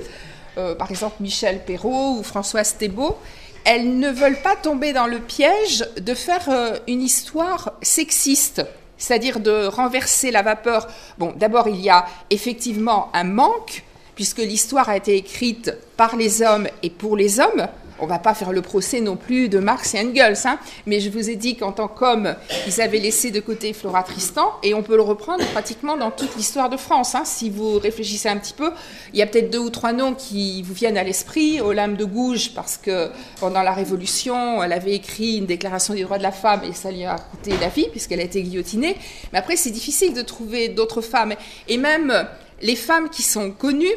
euh, 0.58 0.76
par 0.76 0.90
exemple 0.90 1.16
Michel 1.20 1.64
Perrault 1.66 2.18
ou 2.20 2.24
Françoise 2.24 2.76
Thébault, 2.78 3.18
elles 3.66 3.98
ne 3.98 4.10
veulent 4.10 4.42
pas 4.42 4.56
tomber 4.56 4.94
dans 4.94 5.08
le 5.08 5.20
piège 5.20 5.86
de 6.00 6.14
faire 6.14 6.48
euh, 6.50 6.78
une 6.88 7.02
histoire 7.02 7.74
sexiste, 7.82 8.64
c'est-à-dire 8.98 9.40
de 9.40 9.66
renverser 9.66 10.32
la 10.32 10.44
vapeur. 10.44 10.88
Bon, 11.18 11.34
d'abord, 11.36 11.68
il 11.68 11.82
y 11.82 11.90
a 11.90 12.06
effectivement 12.30 13.10
un 13.14 13.24
manque, 13.24 13.84
puisque 14.16 14.38
l'histoire 14.38 14.88
a 14.88 14.98
été 14.98 15.16
écrite 15.16 15.74
par 15.98 16.16
les 16.16 16.42
hommes 16.42 16.68
et 16.84 16.90
pour 16.90 17.18
les 17.18 17.40
hommes, 17.40 17.68
on 18.00 18.08
va 18.08 18.20
pas 18.20 18.34
faire 18.34 18.52
le 18.52 18.62
procès 18.62 19.02
non 19.02 19.16
plus 19.16 19.50
de 19.50 19.60
Marx 19.60 19.96
et 19.96 20.00
Engels, 20.00 20.38
hein, 20.46 20.60
mais 20.86 21.00
je 21.00 21.10
vous 21.10 21.30
ai 21.30 21.36
dit 21.36 21.56
qu'en 21.56 21.72
tant 21.72 21.88
qu'homme, 21.88 22.36
ils 22.68 22.82
avaient 22.82 23.00
laissé 23.00 23.32
de 23.32 23.40
côté 23.40 23.74
Flora 23.74 24.04
Tristan, 24.04 24.54
et 24.64 24.74
on 24.74 24.84
peut 24.84 24.96
le 24.96 25.02
reprendre 25.02 25.46
pratiquement 25.48 25.98
dans 25.98 26.12
toute 26.12 26.36
l'histoire 26.36 26.70
de 26.70 26.78
France. 26.78 27.16
Hein. 27.16 27.24
Si 27.26 27.50
vous 27.50 27.80
réfléchissez 27.80 28.30
un 28.30 28.38
petit 28.38 28.54
peu, 28.54 28.72
il 29.14 29.20
y 29.20 29.22
a 29.22 29.28
peut-être 29.28 29.50
deux 29.50 29.60
ou 29.60 29.70
trois 29.70 29.94
noms 29.94 30.14
qui 30.14 30.64
vous 30.64 30.74
viennent 30.74 30.98
à 30.98 31.04
l'esprit. 31.04 31.62
Olympe 31.62 31.98
de 31.98 32.06
Gouges, 32.06 32.54
parce 32.54 32.78
que 32.78 33.10
pendant 33.40 33.62
la 33.62 33.74
Révolution, 33.74 34.62
elle 34.64 34.74
avait 34.74 34.94
écrit 34.94 35.38
une 35.38 35.46
déclaration 35.46 35.94
des 35.94 36.04
droits 36.04 36.18
de 36.18 36.24
la 36.24 36.32
femme, 36.32 36.62
et 36.64 36.74
ça 36.74 36.92
lui 36.92 37.06
a 37.06 37.18
coûté 37.18 37.54
la 37.60 37.70
vie, 37.70 37.88
puisqu'elle 37.92 38.20
a 38.20 38.24
été 38.24 38.42
guillotinée. 38.42 38.96
Mais 39.32 39.40
après, 39.40 39.56
c'est 39.56 39.72
difficile 39.72 40.14
de 40.14 40.22
trouver 40.22 40.70
d'autres 40.70 41.02
femmes. 41.02 41.34
Et 41.68 41.78
même 41.78 42.28
les 42.62 42.76
femmes 42.76 43.10
qui 43.10 43.22
sont 43.22 43.52
connues, 43.52 43.88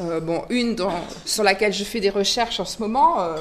euh, 0.00 0.18
bon, 0.18 0.42
une 0.50 0.76
sur 1.24 1.44
laquelle 1.44 1.72
je 1.72 1.84
fais 1.84 2.00
des 2.00 2.10
recherches 2.10 2.58
en 2.58 2.64
ce 2.64 2.80
moment, 2.80 3.22
euh, 3.22 3.36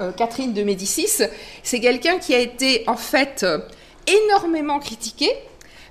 euh, 0.00 0.12
Catherine 0.12 0.52
de 0.52 0.62
Médicis, 0.62 1.24
c'est 1.64 1.80
quelqu'un 1.80 2.18
qui 2.18 2.32
a 2.32 2.38
été 2.38 2.84
en 2.86 2.96
fait 2.96 3.44
énormément 4.06 4.78
critiquée 4.78 5.32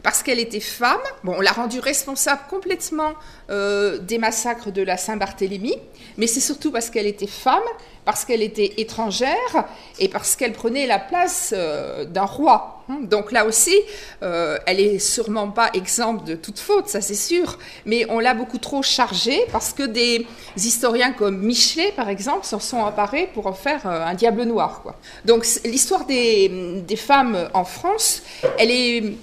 parce 0.04 0.24
qu'elle 0.24 0.40
était 0.40 0.62
femme. 0.62 1.02
Bon, 1.24 1.36
on 1.38 1.42
l'a 1.42 1.52
rendue 1.52 1.80
responsable 1.80 2.42
complètement 2.50 3.14
des 3.50 4.18
massacres 4.18 4.72
de 4.72 4.84
la 4.84 4.98
Saint-Barthélemy, 4.98 5.76
mais 6.18 6.28
c'est 6.28 6.40
surtout 6.40 6.72
parce 6.72 6.90
qu'elle 6.90 7.08
était 7.08 7.28
femme, 7.28 7.64
parce 8.06 8.24
qu'elle 8.24 8.42
était 8.42 8.74
étrangère 8.78 9.66
et 10.00 10.08
parce 10.08 10.36
qu'elle 10.36 10.54
prenait 10.54 10.88
la 10.88 11.00
place 11.00 11.54
euh, 11.58 12.06
d'un 12.06 12.26
roi. 12.26 12.84
hein. 12.90 13.00
Donc 13.02 13.32
là 13.32 13.46
aussi, 13.46 13.76
euh, 14.22 14.58
elle 14.68 14.80
est 14.80 15.00
sûrement 15.00 15.50
pas 15.50 15.72
exempte 15.74 16.26
de 16.26 16.36
toute 16.36 16.60
faute, 16.60 16.88
ça 16.88 17.02
c'est 17.02 17.16
sûr, 17.16 17.58
mais 17.86 18.06
on 18.10 18.20
l'a 18.20 18.34
beaucoup 18.34 18.60
trop 18.60 18.84
chargée 18.84 19.42
parce 19.52 19.74
que 19.74 19.84
des 19.84 20.26
historiens 20.56 21.12
comme 21.12 21.40
Michelet, 21.40 21.92
par 21.96 22.10
exemple, 22.10 22.46
s'en 22.46 22.60
sont 22.60 22.78
emparés 22.78 23.30
pour 23.34 23.48
en 23.48 23.54
faire 23.54 23.86
euh, 23.86 24.06
un 24.06 24.14
diable 24.14 24.44
noir. 24.44 24.84
Donc 25.26 25.46
l'histoire 25.66 26.06
des 26.06 26.86
femmes 26.96 27.50
en 27.54 27.66
France, 27.66 28.22
elle 28.60 28.72
est 28.72 29.16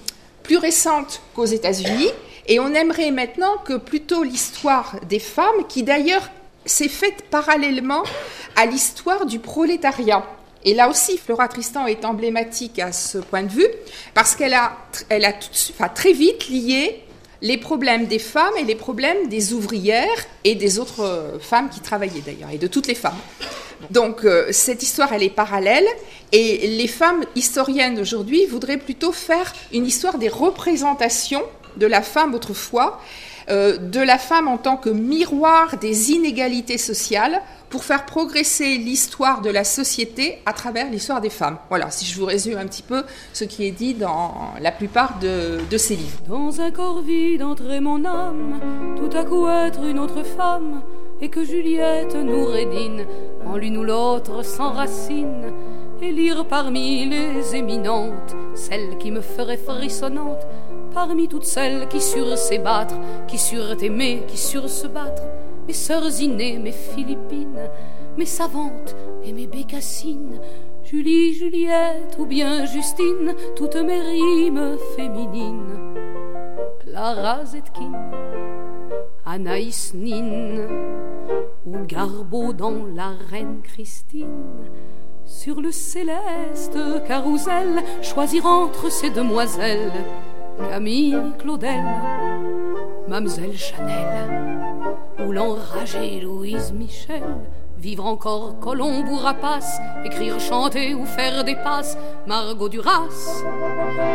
plus 0.43 0.57
récente 0.57 1.21
qu'aux 1.33 1.45
États-Unis, 1.45 2.09
et 2.47 2.59
on 2.59 2.73
aimerait 2.73 3.11
maintenant 3.11 3.57
que 3.63 3.77
plutôt 3.77 4.23
l'histoire 4.23 4.97
des 5.07 5.19
femmes, 5.19 5.65
qui 5.69 5.83
d'ailleurs 5.83 6.29
s'est 6.65 6.89
faite 6.89 7.25
parallèlement 7.29 8.03
à 8.55 8.65
l'histoire 8.65 9.25
du 9.25 9.39
prolétariat. 9.39 10.25
Et 10.65 10.73
là 10.73 10.89
aussi, 10.89 11.17
Flora 11.17 11.47
Tristan 11.47 11.87
est 11.87 12.05
emblématique 12.05 12.79
à 12.79 12.91
ce 12.91 13.17
point 13.17 13.43
de 13.43 13.51
vue, 13.51 13.67
parce 14.13 14.35
qu'elle 14.35 14.53
a, 14.53 14.77
elle 15.09 15.25
a 15.25 15.33
tout 15.33 15.49
enfin, 15.71 15.89
très 15.89 16.13
vite 16.13 16.47
lié 16.47 17.03
les 17.41 17.57
problèmes 17.57 18.05
des 18.05 18.19
femmes 18.19 18.53
et 18.57 18.63
les 18.63 18.75
problèmes 18.75 19.27
des 19.27 19.51
ouvrières 19.51 20.07
et 20.45 20.55
des 20.55 20.79
autres 20.79 21.01
euh, 21.01 21.39
femmes 21.39 21.69
qui 21.69 21.81
travaillaient 21.81 22.23
d'ailleurs, 22.25 22.49
et 22.51 22.57
de 22.57 22.67
toutes 22.67 22.87
les 22.87 22.95
femmes. 22.95 23.17
Donc 23.89 24.23
euh, 24.23 24.47
cette 24.51 24.81
histoire, 24.81 25.11
elle 25.11 25.23
est 25.23 25.29
parallèle, 25.29 25.85
et 26.31 26.67
les 26.67 26.87
femmes 26.87 27.25
historiennes 27.35 27.95
d'aujourd'hui 27.95 28.45
voudraient 28.45 28.77
plutôt 28.77 29.11
faire 29.11 29.51
une 29.73 29.85
histoire 29.85 30.17
des 30.17 30.29
représentations 30.29 31.43
de 31.75 31.85
la 31.85 32.01
femme 32.01 32.33
autrefois, 32.33 33.01
euh, 33.49 33.77
de 33.77 33.99
la 33.99 34.17
femme 34.17 34.47
en 34.47 34.57
tant 34.57 34.77
que 34.77 34.89
miroir 34.89 35.77
des 35.77 36.11
inégalités 36.11 36.77
sociales, 36.77 37.41
pour 37.73 37.83
faire 37.83 38.05
progresser 38.05 38.77
l'histoire 38.77 39.41
de 39.41 39.49
la 39.49 39.63
société 39.63 40.37
à 40.45 40.53
travers 40.53 40.91
l'histoire 40.91 41.21
des 41.21 41.31
femmes. 41.31 41.57
Voilà, 41.69 41.89
si 41.89 42.05
je 42.05 42.19
vous 42.19 42.27
résume 42.27 42.59
un 42.59 42.67
petit 42.67 42.83
peu 42.83 43.01
ce 43.33 43.45
qui 43.45 43.65
est 43.65 43.71
dit 43.71 43.95
dans 43.95 44.53
la 44.61 44.71
plupart 44.71 45.17
de, 45.17 45.57
ces 45.75 45.95
livres. 45.95 46.19
Dans 46.29 46.61
un 46.61 46.69
corps 46.69 47.01
vide 47.01 47.41
entrer 47.41 47.79
mon 47.79 48.05
âme, 48.05 48.59
tout 48.95 49.17
à 49.17 49.23
coup 49.23 49.47
être 49.47 49.83
une 49.85 49.97
autre 49.97 50.21
femme, 50.21 50.83
et 51.19 51.29
que 51.29 51.43
Juliette 51.43 52.13
nous 52.13 52.45
rédine, 52.45 53.07
en 53.43 53.57
l'une 53.57 53.77
ou 53.77 53.83
l'autre 53.83 54.45
s'enracine, 54.45 55.51
et 55.99 56.11
lire 56.11 56.45
parmi 56.45 57.07
les 57.09 57.55
éminentes, 57.55 58.35
celle 58.53 58.99
qui 58.99 59.09
me 59.09 59.21
ferait 59.21 59.57
frissonnante, 59.57 60.45
parmi 60.93 61.27
toutes 61.27 61.45
celles 61.45 61.87
qui 61.87 62.01
surent 62.01 62.37
s'ébattre, 62.37 62.95
qui 63.27 63.37
surent 63.37 63.81
aimer, 63.81 64.23
qui 64.27 64.37
surent 64.37 64.69
se 64.69 64.87
battre, 64.87 65.23
mes 65.67 65.73
sœurs 65.73 66.21
innées, 66.21 66.59
mes 66.59 66.71
Philippines, 66.71 67.69
mes 68.17 68.25
savantes 68.25 68.95
et 69.23 69.33
mes 69.33 69.47
bécassines, 69.47 70.39
Julie, 70.83 71.33
Juliette 71.33 72.17
ou 72.19 72.25
bien 72.25 72.65
Justine, 72.65 73.33
toutes 73.55 73.77
mes 73.77 73.99
rimes 73.99 74.77
féminines. 74.95 75.79
Clara 76.81 77.45
Zetkin, 77.45 77.93
Anaïs 79.25 79.93
Nin, 79.95 80.67
ou 81.65 81.77
Garbeau 81.87 82.53
dans 82.53 82.85
La 82.93 83.13
Reine 83.31 83.61
Christine. 83.63 84.69
Sur 85.25 85.61
le 85.61 85.71
céleste 85.71 86.77
carrousel, 87.07 87.81
choisir 88.01 88.45
entre 88.45 88.91
ces 88.91 89.09
demoiselles, 89.09 89.91
Camille 90.57 91.17
Claudel, 91.39 91.83
Mamselle 93.07 93.57
Chanel, 93.57 94.29
ou 95.25 95.31
l'enragée 95.31 96.19
Louise 96.21 96.71
Michel. 96.73 97.23
Vivre 97.77 98.05
encore 98.05 98.59
Colombe 98.59 99.09
ou 99.09 99.17
Rapace, 99.17 99.79
écrire, 100.05 100.39
chanter 100.39 100.93
ou 100.93 101.05
faire 101.05 101.43
des 101.43 101.55
passes, 101.55 101.97
Margot 102.25 102.69
Duras, 102.69 103.43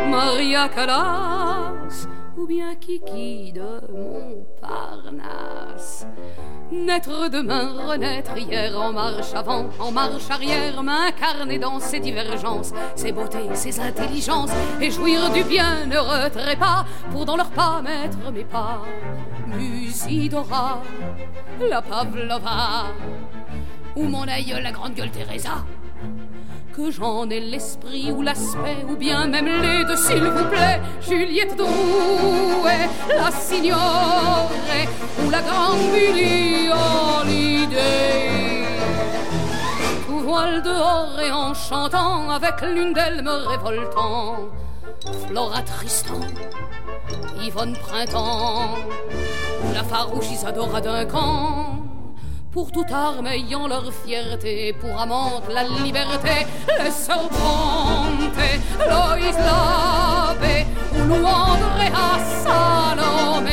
Maria 0.09 0.69
Callas, 0.69 2.07
ou 2.39 2.47
bien 2.47 2.73
Kiki 2.75 3.51
de 3.51 3.81
Montparnasse. 3.91 6.07
Naître 6.71 7.29
demain, 7.29 7.73
renaître 7.85 8.37
hier, 8.37 8.79
en 8.79 8.93
marche 8.93 9.33
avant, 9.33 9.65
en 9.79 9.91
marche 9.91 10.29
arrière, 10.29 10.81
m'incarner 10.81 11.59
dans 11.59 11.81
ces 11.81 11.99
divergences, 11.99 12.71
ces 12.95 13.11
beautés, 13.11 13.53
ces 13.55 13.81
intelligences, 13.81 14.51
et 14.79 14.89
jouir 14.89 15.29
du 15.31 15.43
bienheureux 15.43 16.29
trépas, 16.31 16.85
pour 17.11 17.25
dans 17.25 17.35
leurs 17.35 17.51
pas 17.51 17.81
mettre 17.81 18.31
mes 18.31 18.45
pas. 18.45 18.83
Musidora, 19.47 20.81
la 21.69 21.81
Pavlova, 21.81 22.85
ou 23.97 24.03
mon 24.03 24.25
aïeul, 24.27 24.63
la 24.63 24.71
grande 24.71 24.93
gueule 24.93 25.11
Teresa? 25.11 25.65
Que 26.79 26.91
j'en 26.91 27.29
ai 27.29 27.41
l'esprit 27.41 28.11
ou 28.11 28.21
l'aspect, 28.21 28.85
ou 28.89 28.95
bien 28.95 29.27
même 29.27 29.47
les 29.61 29.83
deux, 29.83 29.97
s'il 29.97 30.23
vous 30.23 30.45
plaît. 30.45 30.79
Juliette 31.01 31.57
Drouet, 31.57 32.87
la 33.09 33.31
signore, 33.31 34.49
ou 35.25 35.29
la 35.29 35.41
grande 35.41 35.77
Holiday. 37.21 38.63
Tout 40.05 40.19
voile 40.19 40.61
dehors 40.61 41.19
et 41.19 41.31
en 41.31 41.53
chantant, 41.53 42.29
avec 42.29 42.61
l'une 42.61 42.93
d'elles 42.93 43.23
me 43.23 43.35
révoltant. 43.49 44.49
Flora 45.27 45.61
Tristan, 45.61 46.21
Yvonne 47.41 47.75
Printemps, 47.77 48.75
ou 49.63 49.73
la 49.73 49.83
farouche 49.83 50.31
Isadora 50.31 50.79
Duncan 50.81 51.78
pour 52.51 52.71
toute 52.71 52.91
arme 52.91 53.27
ayant 53.27 53.67
leur 53.67 53.91
fierté, 53.93 54.73
pour 54.73 54.99
amante 54.99 55.43
la 55.53 55.63
liberté, 55.63 56.47
Bronte, 57.29 58.19
Loïs 58.89 59.37
Labbé, 59.37 60.65
ou 60.95 61.07
Lou 61.07 61.25
Andrea 61.25 62.17
Salomé. 62.43 63.51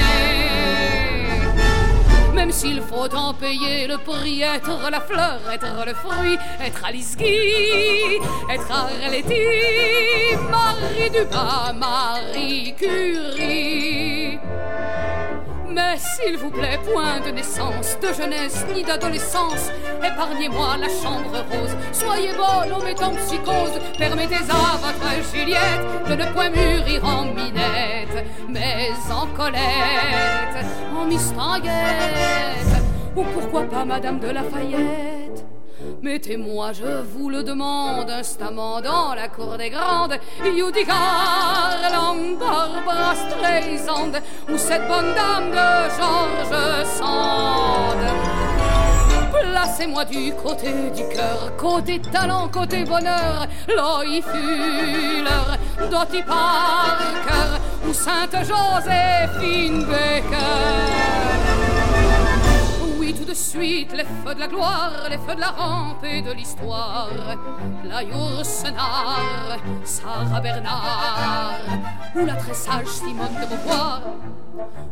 Même 2.34 2.52
s'il 2.52 2.80
faut 2.80 3.14
en 3.14 3.34
payer 3.34 3.86
le 3.86 3.98
prix, 3.98 4.42
être 4.42 4.90
la 4.90 5.00
fleur, 5.00 5.40
être 5.52 5.84
le 5.86 5.94
fruit, 5.94 6.38
être 6.60 6.86
Guy, 7.16 8.18
être 8.50 8.70
Arletty, 8.70 10.36
Marie 10.50 11.10
Dumas, 11.10 11.72
Marie 11.72 12.74
Curie. 12.78 14.15
Mais 15.76 15.98
s'il 15.98 16.38
vous 16.38 16.48
plaît, 16.48 16.78
point 16.90 17.20
de 17.20 17.30
naissance, 17.30 17.98
de 18.00 18.10
jeunesse 18.14 18.64
ni 18.74 18.82
d'adolescence, 18.82 19.70
épargnez-moi 20.02 20.78
la 20.80 20.88
chambre 20.88 21.44
rose. 21.50 21.76
Soyez 21.92 22.32
bonne 22.32 22.72
en 22.72 22.82
mettant 22.82 23.14
psychose, 23.16 23.78
permettez 23.98 24.36
à 24.36 24.78
votre 24.78 25.34
Juliette 25.34 25.84
de 26.08 26.14
ne 26.14 26.32
point 26.32 26.48
mûrir 26.48 27.04
en 27.04 27.26
minette, 27.26 28.24
mais 28.48 28.88
en 29.12 29.26
Colette, 29.36 30.64
en 30.98 31.04
mistinguette, 31.04 32.82
ou 33.14 33.22
pourquoi 33.24 33.64
pas 33.64 33.84
Madame 33.84 34.18
de 34.18 34.30
Lafayette? 34.30 35.15
Mettez-moi, 36.02 36.72
je 36.72 37.02
vous 37.02 37.30
le 37.30 37.42
demande, 37.42 38.10
instamment 38.10 38.80
dans 38.80 39.14
la 39.14 39.28
cour 39.28 39.56
des 39.56 39.70
grandes, 39.70 40.14
Garland, 40.86 42.38
Barbara 42.38 43.14
Streisand, 43.14 44.12
ou 44.48 44.58
cette 44.58 44.86
bonne 44.86 45.14
dame 45.14 45.50
de 45.50 45.90
George 45.96 46.86
Sand. 46.86 48.02
Placez-moi 49.32 50.04
du 50.04 50.32
côté 50.34 50.72
du 50.94 51.08
cœur, 51.14 51.56
côté 51.56 52.00
talent, 52.00 52.48
côté 52.48 52.84
bonheur, 52.84 53.46
Loï 53.68 54.22
Fuller, 54.22 55.56
Dottie 55.90 56.22
Parker, 56.22 57.58
ou 57.88 57.92
Sainte 57.92 58.36
Joséphine 58.44 59.84
Baker. 59.86 61.15
Suite, 63.36 63.92
les 63.92 64.04
feux 64.04 64.34
de 64.34 64.40
la 64.40 64.48
gloire, 64.48 64.92
les 65.10 65.18
feux 65.18 65.34
de 65.34 65.40
la 65.40 65.50
rampe 65.50 66.02
et 66.04 66.22
de 66.22 66.32
l'histoire. 66.32 67.10
La 67.84 68.02
Yourcenar, 68.02 69.58
Sarah 69.84 70.40
Bernard, 70.40 71.60
ou 72.14 72.24
la 72.24 72.34
très 72.34 72.54
sage 72.54 72.86
Simone 72.86 73.28
de 73.40 73.46
Beauvoir. 73.46 74.00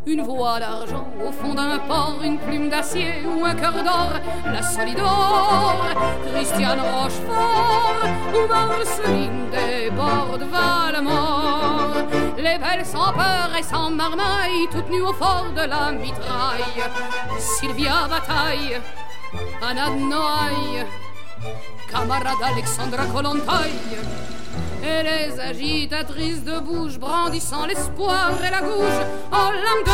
Une 0.07 0.21
voix 0.21 0.61
d'argent 0.61 1.09
au 1.27 1.33
fond 1.33 1.55
d'un 1.55 1.79
port, 1.79 2.19
une 2.23 2.39
plume 2.39 2.69
d'acier 2.69 3.25
ou 3.27 3.47
un 3.47 3.55
cœur 3.55 3.83
d'or, 3.83 4.13
la 4.45 4.63
Solidor, 4.63 5.87
Christiane 6.31 6.81
Rochefort 6.81 7.97
ou 8.35 8.47
Marceline 8.47 9.51
des 9.51 9.91
bords 9.91 10.39
de 10.39 10.45
Valmort. 10.45 12.14
Les 12.37 12.59
belles 12.59 12.85
sans 12.85 13.13
peur 13.13 13.51
et 13.59 13.63
sans 13.63 13.91
marmaille, 13.91 14.69
toutes 14.71 14.91
nues 14.91 15.03
au 15.03 15.13
fort 15.13 15.47
de 15.55 15.63
la 15.63 15.93
mitraille. 15.93 16.83
Sylvia 17.39 18.09
Bataille, 18.09 18.81
Anna 19.63 19.91
de 19.91 20.85
camarade 21.91 22.43
Alexandra 22.43 23.07
Kolontaille. 23.07 23.99
Et 24.83 25.03
les 25.03 25.41
agitatrices 25.41 26.45
de 26.45 26.59
bouche 26.59 26.99
brandissant 26.99 27.67
l'espoir 27.67 28.33
et 28.45 28.51
la 28.51 28.61
gouge, 28.61 29.01
oh 29.33 29.51
lame 29.65 29.85
de 29.87 29.93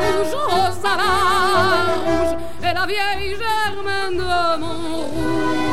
bouge, 0.00 0.34
rose 0.48 0.84
à 0.84 0.96
la 0.96 1.12
rouge, 2.04 2.36
et 2.60 2.74
la 2.74 2.86
vieille 2.86 3.36
Germaine 3.36 4.18
de 4.18 4.58
Montrouge. 4.60 5.63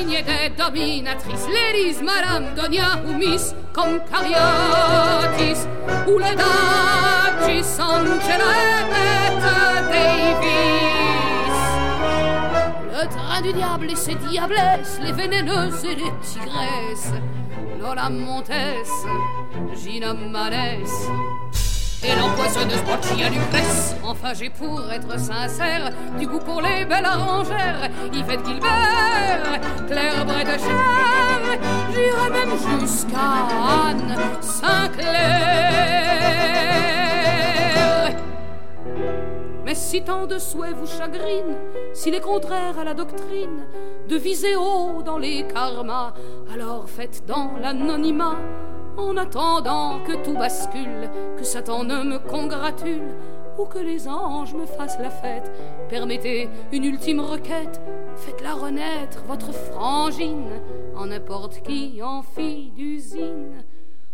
La 0.00 0.06
lignée 0.06 0.22
des 0.22 0.48
dominatrices, 0.56 1.46
l'Élise, 1.46 2.00
Madame 2.00 2.54
Donia 2.54 3.02
ou 3.06 3.12
Miss 3.12 3.54
Concariotis, 3.74 5.66
ou 6.06 6.18
Angela 7.78 8.50
et 8.56 8.84
Bette 8.88 9.42
Davis. 9.90 10.40
Le 12.92 13.02
train 13.08 13.40
du 13.42 13.52
diable 13.52 13.90
et 13.90 13.96
ses 13.96 14.14
diablesses, 14.14 14.98
les 15.02 15.12
vénéneuses 15.12 15.84
et 15.84 15.96
les 15.96 16.12
tigresses, 16.22 17.12
Lola 17.78 18.08
Montes, 18.08 18.50
Gina 19.74 20.14
Manès. 20.14 21.10
Et 22.02 22.16
l'empoisonneuse 22.16 22.82
Boccia 22.82 23.28
Lucrèce. 23.28 23.94
Enfin, 24.02 24.32
j'ai 24.32 24.48
pour 24.48 24.90
être 24.90 25.18
sincère 25.20 25.92
du 26.18 26.26
goût 26.26 26.38
pour 26.38 26.62
les 26.62 26.84
belles 26.86 27.04
arrangères. 27.04 27.90
Yvette 28.12 28.46
Gilbert, 28.46 29.60
Claire 29.86 30.24
Bredecher, 30.24 31.58
j'irai 31.92 32.30
même 32.30 32.80
jusqu'à 32.80 33.48
Anne 33.86 34.16
Sinclair. 34.40 35.10
Mais 39.64 39.74
si 39.74 40.02
tant 40.02 40.26
de 40.26 40.38
souhaits 40.38 40.74
vous 40.74 40.86
chagrinent, 40.86 41.58
s'il 41.92 42.14
est 42.14 42.20
contraire 42.20 42.78
à 42.80 42.84
la 42.84 42.94
doctrine 42.94 43.66
de 44.08 44.16
viser 44.16 44.56
haut 44.56 45.02
dans 45.04 45.18
les 45.18 45.46
karmas, 45.46 46.14
alors 46.52 46.88
faites 46.88 47.24
dans 47.26 47.52
l'anonymat, 47.60 48.38
en 49.00 49.16
attendant 49.16 50.00
que 50.00 50.22
tout 50.24 50.34
bascule, 50.34 51.10
que 51.36 51.44
Satan 51.44 51.84
ne 51.84 52.02
me 52.02 52.18
congratule, 52.18 53.14
ou 53.58 53.64
que 53.64 53.78
les 53.78 54.08
anges 54.08 54.54
me 54.54 54.66
fassent 54.66 54.98
la 54.98 55.10
fête. 55.10 55.50
Permettez 55.88 56.48
une 56.72 56.84
ultime 56.84 57.20
requête, 57.20 57.80
faites-la 58.16 58.54
renaître, 58.54 59.22
votre 59.26 59.52
frangine, 59.52 60.60
en 60.96 61.06
n'importe 61.06 61.62
qui, 61.62 62.00
en 62.02 62.22
fille 62.22 62.70
d'usine. 62.70 63.64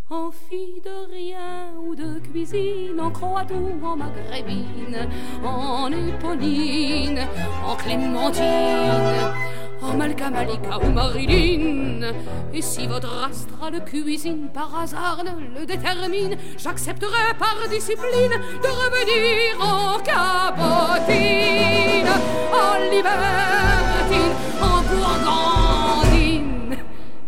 En 0.08 0.30
fille 0.30 0.80
de 0.84 1.10
rien 1.12 1.74
ou 1.84 1.96
de 1.96 2.20
cuisine, 2.20 3.00
en 3.00 3.10
croate 3.10 3.50
ou 3.50 3.84
en 3.84 3.96
maghrébine, 3.96 5.08
en 5.44 5.90
éponine, 5.90 7.26
en 7.66 7.74
clémentine, 7.74 8.14
en 8.14 9.35
Malika 10.14 10.78
ou 10.78 10.92
Marilyn. 10.92 12.14
Et 12.54 12.62
si 12.62 12.86
votre 12.86 13.24
astrale 13.24 13.84
cuisine 13.84 14.48
par 14.54 14.78
hasard 14.78 15.24
le 15.24 15.66
détermine, 15.66 16.36
j'accepterai 16.56 17.34
par 17.38 17.56
discipline 17.68 18.30
de 18.62 18.68
revenir 18.68 19.60
en 19.60 19.98
cabotine, 19.98 21.16
en 22.52 22.78
libertine, 22.88 24.34
en 24.62 24.82
gourgandine. 24.82 26.76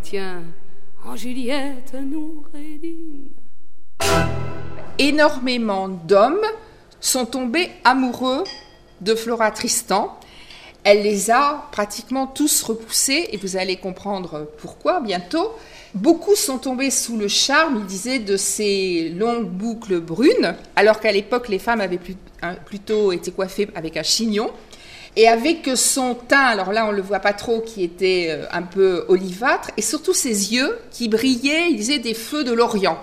Tiens, 0.03 0.43
en 1.05 1.17
Juliette 1.17 1.95
Noureddin. 1.95 3.31
énormément 4.99 5.89
d'hommes 5.89 6.47
sont 7.01 7.27
tombés 7.27 7.71
amoureux 7.85 8.45
de 9.01 9.15
Flora 9.15 9.51
Tristan. 9.51 10.19
Elle 10.85 11.03
les 11.03 11.31
a 11.31 11.69
pratiquement 11.73 12.27
tous 12.27 12.63
repoussés 12.63 13.29
et 13.33 13.37
vous 13.37 13.57
allez 13.57 13.77
comprendre 13.77 14.47
pourquoi 14.59 15.01
bientôt. 15.01 15.53
Beaucoup 15.95 16.35
sont 16.37 16.59
tombés 16.59 16.91
sous 16.91 17.17
le 17.17 17.29
charme, 17.29 17.79
il 17.81 17.87
disait, 17.87 18.19
de 18.19 18.37
ces 18.37 19.11
longues 19.17 19.49
boucles 19.49 20.01
brunes, 20.01 20.55
alors 20.77 21.01
qu'à 21.01 21.13
l'époque 21.13 21.49
les 21.49 21.59
femmes 21.59 21.81
avaient 21.81 22.01
un- 22.43 22.55
plutôt 22.55 23.13
été 23.13 23.31
coiffées 23.33 23.69
avec 23.75 23.97
un 23.97 24.03
chignon. 24.03 24.51
Et 25.17 25.27
avec 25.27 25.69
son 25.75 26.15
teint, 26.15 26.39
alors 26.45 26.73
là 26.73 26.87
on 26.87 26.93
le 26.93 27.03
voit 27.03 27.19
pas 27.19 27.33
trop, 27.33 27.61
qui 27.61 27.83
était 27.83 28.29
euh, 28.31 28.45
un 28.53 28.63
peu 28.63 29.05
olivâtre, 29.09 29.71
et 29.77 29.83
surtout 29.83 30.13
ses 30.15 30.55
yeux 30.55 30.79
qui 30.91 31.09
brillaient, 31.09 31.71
il 31.71 31.77
disait, 31.77 31.99
des 31.99 32.15
feux 32.15 32.45
de 32.45 32.53
l'Orient. 32.53 32.99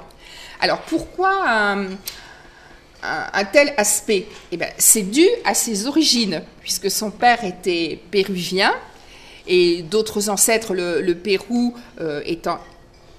Alors 0.61 0.79
pourquoi 0.81 1.75
un- 3.03 3.45
tel 3.45 3.73
aspect 3.77 4.25
Eh 4.51 4.57
ben, 4.57 4.69
C'est 4.77 5.03
dû 5.03 5.25
à 5.43 5.53
ses 5.53 5.87
origines, 5.87 6.41
puisque 6.61 6.89
son 6.89 7.11
père 7.11 7.43
était 7.43 7.99
péruvien 8.11 8.73
et 9.47 9.83
d'autres 9.83 10.29
ancêtres, 10.29 10.73
le, 10.73 11.01
le 11.01 11.15
Pérou 11.15 11.75
euh, 12.01 12.21
étant 12.25 12.59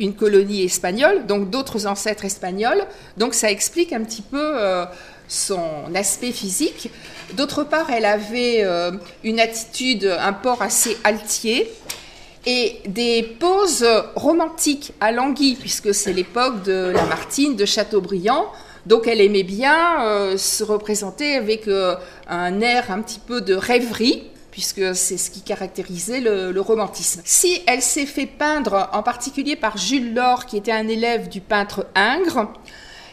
une 0.01 0.15
colonie 0.15 0.65
espagnole, 0.65 1.25
donc 1.27 1.51
d'autres 1.51 1.87
ancêtres 1.87 2.25
espagnols. 2.25 2.85
Donc 3.17 3.33
ça 3.35 3.51
explique 3.51 3.93
un 3.93 4.03
petit 4.03 4.23
peu 4.23 4.53
euh, 4.61 4.85
son 5.29 5.95
aspect 5.95 6.33
physique. 6.33 6.91
D'autre 7.35 7.65
part, 7.65 7.91
elle 7.91 8.05
avait 8.05 8.63
euh, 8.65 8.91
une 9.25 9.41
attitude, 9.41 10.05
un 10.21 10.33
port 10.33 10.63
assez 10.63 10.97
altier 11.05 11.71
et 12.45 12.77
des 12.87 13.23
poses 13.23 13.87
romantiques 14.15 14.93
à 15.01 15.11
Languille, 15.13 15.57
puisque 15.57 15.95
c'est 15.95 16.13
l'époque 16.13 16.63
de 16.65 16.91
Lamartine, 16.95 17.57
de 17.57 17.65
Chateaubriand. 17.65 18.47
Donc 18.87 19.09
elle 19.09 19.21
aimait 19.21 19.43
bien 19.43 20.01
euh, 20.03 20.37
se 20.37 20.63
représenter 20.63 21.35
avec 21.35 21.67
euh, 21.67 21.97
un 22.29 22.61
air 22.61 22.91
un 22.91 23.03
petit 23.03 23.19
peu 23.19 23.41
de 23.41 23.55
rêverie, 23.55 24.31
puisque 24.53 24.95
c'est 24.95 25.19
ce 25.19 25.31
qui 25.31 25.43
caractérisait 25.43 26.21
le, 26.21 26.61
romantisme. 26.61 27.21
Si 27.25 27.61
elle 27.67 27.83
s'est 27.83 28.07
fait 28.07 28.27
peindre 28.27 28.89
en 28.93 29.03
particulier 29.03 29.57
par 29.57 29.77
Jules 29.77 30.15
Laure, 30.15 30.47
qui 30.47 30.57
était 30.57 30.73
un 30.73 30.89
élève 30.89 31.29
du 31.29 31.41
peintre 31.41 31.87
Ingres, 31.95 32.49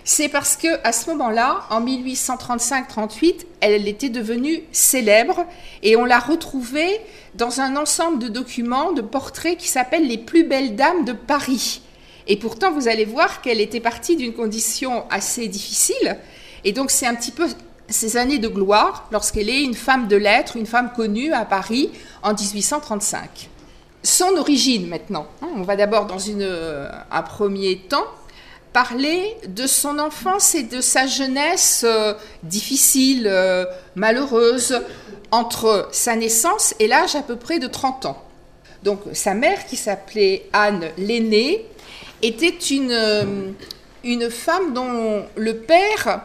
c'est 0.05 0.29
parce 0.29 0.57
que 0.57 0.67
à 0.83 0.91
ce 0.91 1.09
moment-là, 1.09 1.61
en 1.69 1.81
1835-38, 1.81 3.45
elle 3.61 3.87
était 3.87 4.09
devenue 4.09 4.63
célèbre 4.71 5.45
et 5.81 5.95
on 5.95 6.05
l'a 6.05 6.19
retrouvée 6.19 6.99
dans 7.35 7.61
un 7.61 7.77
ensemble 7.77 8.19
de 8.19 8.27
documents, 8.27 8.91
de 8.91 9.01
portraits 9.01 9.57
qui 9.57 9.67
s'appellent 9.67 10.07
les 10.07 10.17
plus 10.17 10.43
belles 10.43 10.75
dames 10.75 11.05
de 11.05 11.13
Paris. 11.13 11.81
Et 12.27 12.37
pourtant, 12.37 12.71
vous 12.71 12.87
allez 12.87 13.05
voir 13.05 13.41
qu'elle 13.41 13.59
était 13.59 13.79
partie 13.79 14.15
d'une 14.15 14.33
condition 14.33 15.05
assez 15.09 15.47
difficile. 15.47 16.17
Et 16.63 16.71
donc, 16.71 16.91
c'est 16.91 17.07
un 17.07 17.15
petit 17.15 17.31
peu 17.31 17.47
ses 17.89 18.17
années 18.17 18.39
de 18.39 18.47
gloire 18.47 19.07
lorsqu'elle 19.11 19.49
est 19.49 19.61
une 19.61 19.73
femme 19.73 20.07
de 20.07 20.15
lettres, 20.15 20.55
une 20.55 20.65
femme 20.65 20.91
connue 20.95 21.33
à 21.33 21.45
Paris 21.45 21.91
en 22.21 22.33
1835. 22.33 23.49
Son 24.03 24.35
origine 24.37 24.87
maintenant. 24.87 25.27
Hein, 25.41 25.49
on 25.55 25.63
va 25.63 25.75
d'abord 25.75 26.05
dans 26.05 26.19
une, 26.19 26.43
un 27.11 27.21
premier 27.21 27.77
temps 27.77 28.05
parler 28.73 29.37
de 29.47 29.67
son 29.67 29.99
enfance 29.99 30.55
et 30.55 30.63
de 30.63 30.81
sa 30.81 31.05
jeunesse 31.05 31.85
euh, 31.87 32.13
difficile, 32.41 33.27
euh, 33.27 33.65
malheureuse, 33.95 34.81
entre 35.31 35.87
sa 35.91 36.15
naissance 36.15 36.73
et 36.79 36.87
l'âge 36.87 37.15
à 37.15 37.21
peu 37.21 37.35
près 37.35 37.59
de 37.59 37.67
30 37.67 38.07
ans. 38.07 38.23
Donc 38.81 38.99
sa 39.13 39.33
mère, 39.35 39.65
qui 39.67 39.77
s'appelait 39.77 40.47
Anne 40.51 40.89
l'aînée, 40.97 41.65
était 42.23 42.49
une, 42.49 42.91
euh, 42.91 43.51
une 44.03 44.29
femme 44.29 44.73
dont 44.73 45.25
le 45.35 45.57
père 45.57 46.21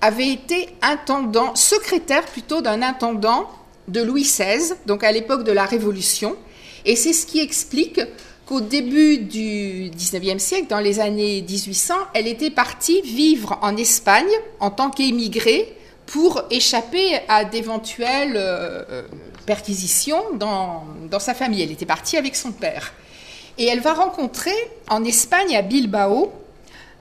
avait 0.00 0.28
été 0.28 0.68
intendant, 0.82 1.54
secrétaire 1.54 2.24
plutôt 2.24 2.62
d'un 2.62 2.82
intendant 2.82 3.48
de 3.88 4.02
Louis 4.02 4.22
XVI, 4.22 4.74
donc 4.86 5.02
à 5.04 5.12
l'époque 5.12 5.44
de 5.44 5.52
la 5.52 5.64
Révolution. 5.64 6.36
Et 6.84 6.96
c'est 6.96 7.12
ce 7.12 7.26
qui 7.26 7.40
explique 7.40 8.00
qu'au 8.46 8.60
début 8.60 9.18
du 9.18 9.90
19e 9.90 10.38
siècle, 10.38 10.66
dans 10.68 10.78
les 10.78 11.00
années 11.00 11.42
1800, 11.42 11.94
elle 12.14 12.26
était 12.26 12.50
partie 12.50 13.02
vivre 13.02 13.58
en 13.62 13.76
Espagne 13.76 14.30
en 14.60 14.70
tant 14.70 14.90
qu'émigrée 14.90 15.74
pour 16.06 16.42
échapper 16.50 17.18
à 17.28 17.44
d'éventuelles 17.44 18.34
euh, 18.36 19.02
perquisitions 19.44 20.22
dans, 20.34 20.84
dans 21.10 21.18
sa 21.18 21.34
famille. 21.34 21.62
Elle 21.62 21.72
était 21.72 21.86
partie 21.86 22.16
avec 22.16 22.36
son 22.36 22.52
père. 22.52 22.94
Et 23.58 23.66
elle 23.66 23.80
va 23.80 23.92
rencontrer 23.92 24.54
en 24.88 25.04
Espagne, 25.04 25.56
à 25.56 25.62
Bilbao, 25.62 26.32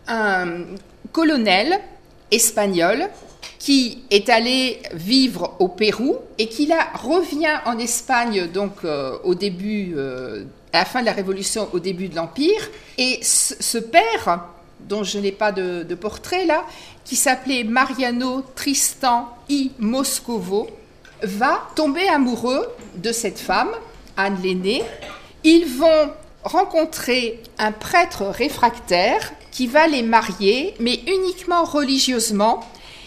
un 0.07 0.63
colonel 1.11 1.79
espagnol 2.31 3.09
qui 3.59 4.03
est 4.09 4.29
allé 4.29 4.79
vivre 4.93 5.55
au 5.59 5.67
Pérou 5.67 6.17
et 6.37 6.47
qui 6.47 6.65
là 6.65 6.89
revient 6.95 7.59
en 7.65 7.77
Espagne 7.77 8.47
donc 8.47 8.73
euh, 8.83 9.17
au 9.23 9.35
début 9.35 9.93
euh, 9.95 10.45
à 10.73 10.79
la 10.79 10.85
fin 10.85 11.01
de 11.01 11.05
la 11.05 11.13
Révolution, 11.13 11.67
au 11.73 11.79
début 11.79 12.07
de 12.07 12.15
l'Empire. 12.15 12.69
Et 12.97 13.19
ce, 13.21 13.77
père, 13.77 14.45
dont 14.79 15.03
je 15.03 15.19
n'ai 15.19 15.31
pas 15.31 15.51
de, 15.51 15.83
de 15.83 15.95
portrait 15.95 16.45
là, 16.45 16.65
qui 17.03 17.15
s'appelait 17.15 17.63
Mariano 17.63 18.43
Tristan 18.55 19.29
I 19.49 19.71
Moscovo, 19.79 20.69
va 21.23 21.67
tomber 21.75 22.07
amoureux 22.07 22.67
de 22.95 23.11
cette 23.11 23.39
femme, 23.39 23.71
Anne 24.17 24.37
l'aînée. 24.43 24.83
Ils 25.43 25.65
vont 25.65 26.11
rencontrer 26.47 27.41
un 27.57 27.71
prêtre 27.71 28.25
réfractaire 28.25 29.33
qui 29.51 29.67
va 29.67 29.87
les 29.87 30.03
marier, 30.03 30.73
mais 30.79 30.99
uniquement 31.07 31.63
religieusement. 31.63 32.63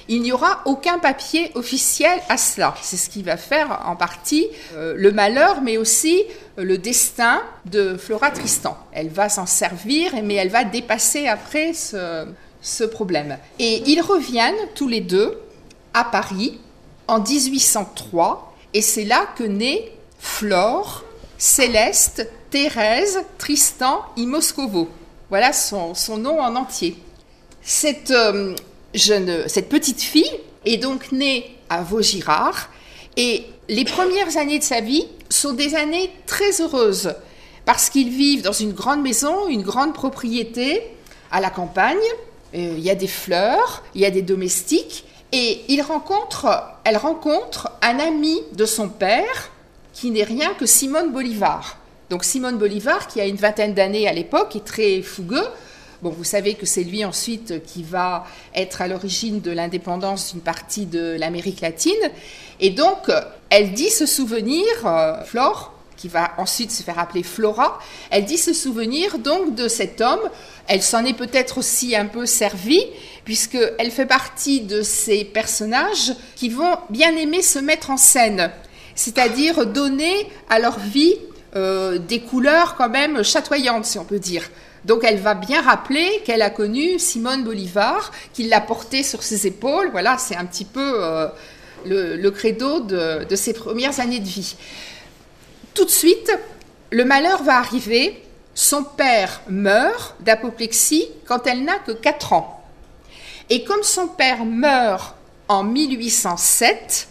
Il 0.09 0.23
n'y 0.23 0.33
aura 0.33 0.63
aucun 0.65 0.99
papier 0.99 1.53
officiel 1.55 2.19
à 2.29 2.37
cela. 2.37 2.75
C'est 2.83 2.97
ce 2.97 3.09
qui 3.09 3.23
va 3.23 3.37
faire 3.37 3.83
en 3.87 3.95
partie 3.95 4.49
euh, 4.75 4.95
le 4.97 5.13
malheur, 5.13 5.61
mais 5.63 5.77
aussi 5.77 6.25
euh, 6.59 6.65
le 6.65 6.79
destin 6.79 7.41
de 7.67 7.97
Flora 7.97 8.33
Tristan. 8.33 8.77
Elle 8.93 9.09
va 9.09 9.29
s'en 9.29 9.47
servir, 9.47 10.13
mais 10.25 10.35
elle 10.35 10.49
va 10.49 10.65
dépasser 10.65 11.29
après 11.29 11.75
ce, 11.75 12.27
ce 12.61 12.83
problème. 12.83 13.39
Et 13.61 13.85
ils 13.87 14.01
reviennent 14.01 14.69
tous 14.75 14.89
les 14.89 15.01
deux 15.01 15.39
à 15.95 16.03
Paris 16.03 16.59
en 17.07 17.21
1803, 17.21 18.55
et 18.75 18.83
c'est 18.83 19.05
là 19.05 19.27
que 19.37 19.45
naît 19.45 19.93
Flore, 20.19 21.05
Céleste, 21.41 22.29
Thérèse, 22.51 23.19
Tristan 23.39 24.03
et 24.19 24.27
Moscovo. 24.27 24.91
Voilà 25.31 25.55
son, 25.55 25.95
nom 26.19 26.39
en 26.39 26.55
entier. 26.55 26.99
Cette, 27.63 28.11
euh, 28.11 28.55
jeune, 28.93 29.49
cette 29.49 29.71
petite 29.71 30.03
fille 30.03 30.31
est 30.67 30.77
donc 30.77 31.13
née 31.13 31.57
à 31.71 31.81
Vaugirard 31.81 32.69
et 33.17 33.47
les 33.71 33.87
premières 33.87 34.37
années 34.37 34.59
de 34.59 34.65
sa 34.65 34.83
vie 34.83 35.07
sont 35.31 35.55
des 35.55 35.75
années 35.75 36.11
très 36.27 36.61
heureuses 36.61 37.15
parce 37.65 37.89
qu'ils 37.89 38.11
vivent 38.11 38.43
dans 38.43 38.53
une 38.53 38.73
grande 38.73 39.01
maison, 39.01 39.49
une 39.49 39.63
grande 39.63 39.95
propriété 39.95 40.83
à 41.33 41.41
la 41.41 41.49
campagne. 41.49 41.97
Euh, 42.55 42.75
il 42.77 42.81
y 42.81 42.91
a 42.91 42.95
des 42.95 43.09
fleurs, 43.09 43.83
il 43.95 44.03
y 44.03 44.05
a 44.05 44.11
des 44.11 44.23
domestiques 44.23 45.07
et 45.33 45.63
elle 45.71 45.81
rencontre 45.81 47.71
un 47.81 47.99
ami 47.99 48.43
de 48.53 48.67
son 48.67 48.91
père 48.91 49.51
qui 50.01 50.11
n'est 50.11 50.25
rien 50.25 50.55
que 50.55 50.65
Simone 50.65 51.13
Bolivar. 51.13 51.77
Donc 52.09 52.25
Simone 52.25 52.57
Bolivar, 52.57 53.07
qui 53.07 53.21
a 53.21 53.27
une 53.27 53.37
vingtaine 53.37 53.75
d'années 53.75 54.09
à 54.09 54.15
l'époque, 54.15 54.57
est 54.57 54.65
très 54.65 55.03
fougueux. 55.03 55.47
Bon, 56.01 56.09
vous 56.09 56.25
savez 56.25 56.55
que 56.55 56.65
c'est 56.65 56.85
lui 56.85 57.05
ensuite 57.05 57.63
qui 57.65 57.83
va 57.83 58.25
être 58.55 58.81
à 58.81 58.89
l'origine 58.89 59.43
de 59.43 59.51
l'indépendance 59.51 60.33
d'une 60.33 60.41
partie 60.41 60.87
de 60.87 61.17
l'Amérique 61.19 61.61
latine. 61.61 61.93
Et 62.61 62.71
donc, 62.71 63.11
elle 63.51 63.75
dit 63.75 63.91
se 63.91 64.07
souvenir, 64.07 64.65
euh, 64.87 65.23
Flore, 65.25 65.75
qui 65.99 66.09
va 66.09 66.31
ensuite 66.39 66.71
se 66.71 66.83
faire 66.83 66.99
appeler 66.99 67.23
Flora, 67.23 67.79
elle 68.09 68.25
dit 68.25 68.39
se 68.39 68.55
souvenir 68.55 69.19
donc 69.19 69.55
de 69.55 69.69
cet 69.69 70.01
homme. 70.01 70.31
Elle 70.67 70.81
s'en 70.81 71.05
est 71.05 71.13
peut-être 71.13 71.59
aussi 71.59 71.95
un 71.95 72.07
peu 72.07 72.25
servie, 72.25 72.87
puisqu'elle 73.27 73.91
fait 73.91 74.07
partie 74.07 74.63
de 74.63 74.81
ces 74.81 75.27
personnages 75.27 76.15
qui 76.37 76.49
vont 76.49 76.79
bien 76.89 77.15
aimer 77.17 77.43
se 77.43 77.59
mettre 77.59 77.91
en 77.91 77.99
scène, 77.99 78.51
c'est-à-dire 79.01 79.65
donner 79.65 80.31
à 80.51 80.59
leur 80.59 80.79
vie 80.79 81.17
euh, 81.57 81.97
des 81.97 82.21
couleurs 82.21 82.75
quand 82.77 82.91
même 82.91 83.23
chatoyantes, 83.23 83.87
si 83.87 83.99
on 83.99 84.05
peut 84.05 84.19
dire. 84.19 84.43
Donc 84.85 85.05
elle 85.05 85.19
va 85.19 85.33
bien 85.33 85.63
rappeler 85.63 86.21
qu'elle 86.27 86.43
a 86.43 86.51
connu 86.51 86.99
Simone 86.99 87.43
Bolivar, 87.43 88.13
qu'il 88.35 88.51
l'a 88.51 88.61
portée 88.61 89.03
sur 89.03 89.23
ses 89.23 89.47
épaules. 89.47 89.89
Voilà, 89.91 90.19
c'est 90.19 90.37
un 90.37 90.45
petit 90.45 90.67
peu 90.67 91.03
euh, 91.03 91.29
le, 91.87 92.29
credo 92.29 92.81
de, 92.81 93.25
de, 93.25 93.37
ses 93.37 93.55
premières 93.55 94.01
années 94.01 94.21
de 94.21 94.29
vie. 94.29 94.55
Tout 95.73 95.87
de 95.87 95.91
suite, 95.91 96.31
le 96.91 97.07
malheur 97.07 97.43
va 97.43 97.57
arriver. 97.57 98.23
Son 98.55 98.85
père 98.85 99.41
meurt 99.49 100.15
d'apoplexie 100.21 101.09
quand 101.25 101.47
elle 101.47 101.65
n'a 101.65 101.79
que 101.79 101.93
4 101.93 102.35
ans. 102.35 102.63
Et 103.49 103.65
comme 103.65 103.83
son 103.83 104.09
père 104.09 104.45
meurt 104.45 105.15
en 105.49 105.65
1807, 105.65 107.09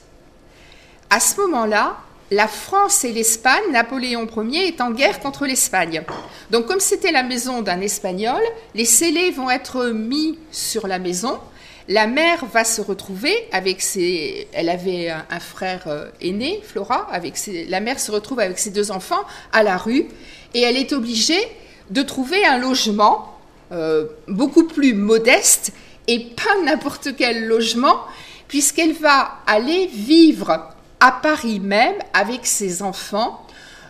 à 1.10 1.19
ce 1.19 1.39
moment-là, 1.41 1.98
la 2.32 2.48
France 2.48 3.04
et 3.04 3.12
l'Espagne, 3.12 3.72
Napoléon 3.72 4.28
Ier 4.38 4.67
est 4.67 4.82
en 4.82 4.91
guerre 4.91 5.19
contre 5.19 5.48
l'Espagne. 5.48 6.04
Donc 6.52 6.67
comme 6.67 6.80
c'était 6.80 7.12
la 7.12 7.24
maison 7.24 7.62
d'un 7.62 7.82
Espagnol, 7.82 8.41
les 8.76 8.86
scellés 8.86 9.32
vont 9.32 9.50
être 9.50 9.88
mis 9.88 10.38
sur 10.52 10.86
la 10.88 11.00
maison. 11.00 11.39
La 11.88 12.06
mère 12.06 12.45
va 12.45 12.63
se 12.63 12.82
retrouver 12.82 13.34
avec 13.52 13.82
ses... 13.82 14.48
Elle 14.54 14.69
avait 14.69 15.10
un, 15.10 15.39
frère 15.39 15.86
euh, 15.88 16.10
aîné, 16.22 16.62
Flora, 16.63 17.08
avec 17.12 17.36
ses... 17.36 17.65
la 17.65 17.80
mère 17.80 18.00
se 18.00 18.12
retrouve 18.12 18.39
avec 18.39 18.60
ses 18.60 18.69
deux 18.69 18.91
enfants 18.91 19.24
à 19.52 19.63
la 19.63 19.76
rue 19.76 20.06
et 20.54 20.62
elle 20.62 20.78
est 20.78 20.93
obligée 20.93 21.41
de 21.89 22.04
trouver 22.04 22.45
un 22.45 22.60
logement 22.60 23.39
euh, 23.72 24.06
beaucoup 24.28 24.65
plus 24.65 24.93
modeste 24.93 25.72
et 26.08 26.19
pas 26.19 26.63
n'importe 26.63 27.15
quel 27.17 27.48
logement 27.48 28.02
puisqu'elle 28.48 28.93
va 28.93 29.39
aller 29.48 29.88
vivre 29.88 30.69
à 30.99 31.12
Paris 31.12 31.59
même 31.59 31.95
avec 32.13 32.45
ses 32.45 32.81
enfants 32.81 33.45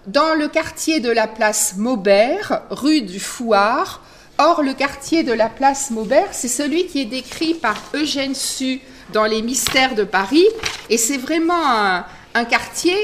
dans 0.08 0.34
le 0.34 0.48
quartier 0.48 1.00
de 1.00 1.12
la 1.12 1.28
place 1.28 1.76
Maubert, 1.78 2.62
rue 2.70 3.02
du 3.02 3.20
Fouard. 3.20 4.02
Or, 4.38 4.64
le 4.64 4.74
quartier 4.74 5.24
de 5.24 5.34
la 5.34 5.50
place 5.50 5.92
Maubert, 5.92 6.30
c'est 6.32 6.48
celui 6.48 6.88
qui 6.88 7.02
est 7.02 7.06
décrit 7.06 7.54
par 7.54 7.76
Eugène 7.94 8.34
Sue 8.34 8.80
dans 9.12 9.26
Les 9.26 9.42
Mystères 9.42 9.96
de 9.96 10.04
Paris, 10.04 10.46
et 10.90 10.98
c'est 10.98 11.18
vraiment 11.18 12.04
un, 12.34 12.46
quartier 12.46 12.96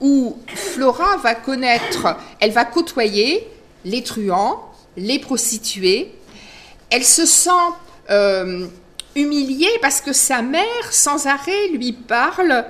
où 0.00 0.36
Flora 0.48 1.18
va 1.18 1.34
connaître, 1.34 2.16
elle 2.40 2.50
va 2.50 2.64
côtoyer 2.64 3.46
les 3.84 4.02
truands, 4.02 4.64
les 4.96 5.20
prostituées. 5.20 6.12
Elle 6.90 7.04
se 7.04 7.24
sent 7.24 7.50
euh, 8.10 8.66
humiliée 9.14 9.70
parce 9.80 10.00
que 10.00 10.12
sa 10.12 10.42
mère, 10.42 10.64
sans 10.90 11.26
arrêt, 11.26 11.68
lui 11.68 11.92
parle 11.92 12.64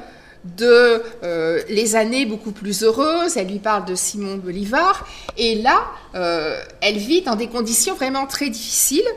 de 0.44 1.02
euh, 1.22 1.60
les 1.68 1.96
années 1.96 2.24
beaucoup 2.24 2.52
plus 2.52 2.82
heureuses, 2.82 3.36
elle 3.36 3.48
lui 3.48 3.58
parle 3.58 3.84
de 3.84 3.94
Simon 3.94 4.36
Bolivar, 4.36 5.06
et 5.36 5.56
là, 5.56 5.84
euh, 6.14 6.58
elle 6.80 6.96
vit 6.96 7.22
dans 7.22 7.36
des 7.36 7.48
conditions 7.48 7.94
vraiment 7.94 8.26
très 8.26 8.48
difficiles. 8.48 9.08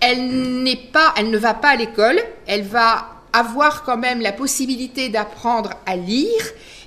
Elle 0.00 0.62
n'est 0.62 0.76
pas, 0.92 1.12
elle 1.18 1.30
ne 1.30 1.36
va 1.36 1.52
pas 1.52 1.70
à 1.70 1.76
l'école, 1.76 2.18
elle 2.46 2.62
va 2.62 3.08
avoir 3.34 3.84
quand 3.84 3.98
même 3.98 4.20
la 4.20 4.32
possibilité 4.32 5.10
d'apprendre 5.10 5.70
à 5.84 5.96
lire, 5.96 6.42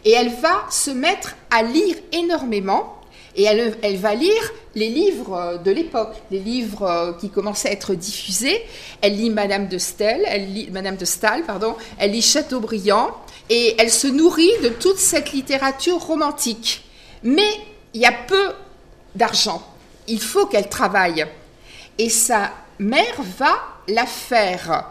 et 0.06 0.12
elle 0.12 0.32
va 0.41 0.65
se 0.69 0.89
mettre 0.89 1.36
à 1.51 1.62
lire 1.62 1.95
énormément. 2.12 2.99
Et 3.36 3.43
elle, 3.45 3.97
va 3.97 4.13
lire 4.13 4.51
les 4.75 4.89
livres 4.89 5.60
de 5.65 5.71
l'époque, 5.71 6.13
les 6.29 6.38
livres 6.38 7.17
qui 7.19 7.32
commençaient 7.32 7.69
à 7.69 7.71
être 7.71 7.95
diffusés. 7.95 8.62
Elle 9.01 9.15
lit 9.15 9.32
Madame 9.32 9.67
de 9.67 9.79
Staël, 9.79 10.21
elle 10.27 10.53
lit 10.53 10.69
Madame 10.71 10.97
de 10.97 11.06
Staël, 11.06 11.41
pardon, 11.43 11.75
elle 11.97 12.12
lit 12.12 12.21
Chateaubriand, 12.21 13.10
et 13.49 13.75
elle 13.79 13.91
se 13.91 14.08
nourrit 14.08 14.58
de 14.62 14.69
toute 14.69 14.97
cette 14.97 15.32
littérature 15.32 15.99
romantique. 15.99 16.86
Mais 17.23 17.49
il 17.93 18.01
y 18.01 18.06
a 18.06 18.12
peu 18.12 18.53
d'argent. 19.15 19.65
Il 20.08 20.21
faut 20.21 20.45
qu'elle 20.45 20.69
travaille. 20.69 21.25
Et 21.97 22.10
sa 22.10 22.51
mère 22.79 23.21
va 23.38 23.56
la 23.88 24.06
faire 24.06 24.89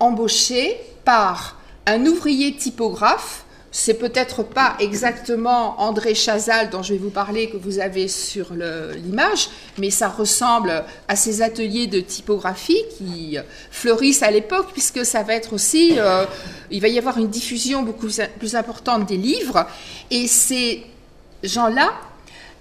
embaucher 0.00 0.80
par 1.04 1.56
un 1.86 2.04
ouvrier 2.06 2.56
typographe. 2.56 3.44
C'est 3.78 3.98
peut-être 3.98 4.42
pas 4.42 4.74
exactement 4.80 5.78
André 5.82 6.14
Chazal 6.14 6.70
dont 6.70 6.82
je 6.82 6.94
vais 6.94 6.98
vous 6.98 7.10
parler 7.10 7.50
que 7.50 7.58
vous 7.58 7.78
avez 7.78 8.08
sur 8.08 8.54
l'image, 8.54 9.50
mais 9.76 9.90
ça 9.90 10.08
ressemble 10.08 10.82
à 11.08 11.14
ces 11.14 11.42
ateliers 11.42 11.86
de 11.86 12.00
typographie 12.00 12.82
qui 12.96 13.36
fleurissent 13.70 14.22
à 14.22 14.30
l'époque, 14.30 14.68
puisque 14.72 15.04
ça 15.04 15.22
va 15.24 15.34
être 15.34 15.52
aussi, 15.52 15.98
euh, 15.98 16.24
il 16.70 16.80
va 16.80 16.88
y 16.88 16.98
avoir 16.98 17.18
une 17.18 17.28
diffusion 17.28 17.82
beaucoup 17.82 18.08
plus 18.38 18.54
importante 18.54 19.04
des 19.04 19.18
livres, 19.18 19.66
et 20.10 20.26
ces 20.26 20.86
gens-là 21.42 21.92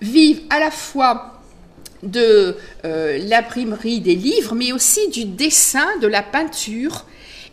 vivent 0.01 0.41
à 0.49 0.59
la 0.59 0.69
fois 0.69 1.39
de 2.03 2.57
euh, 2.83 3.17
l'imprimerie 3.19 4.01
des 4.01 4.15
livres, 4.15 4.53
mais 4.53 4.73
aussi 4.73 5.07
du 5.07 5.23
dessin, 5.23 5.87
de 6.01 6.07
la 6.07 6.23
peinture. 6.23 7.05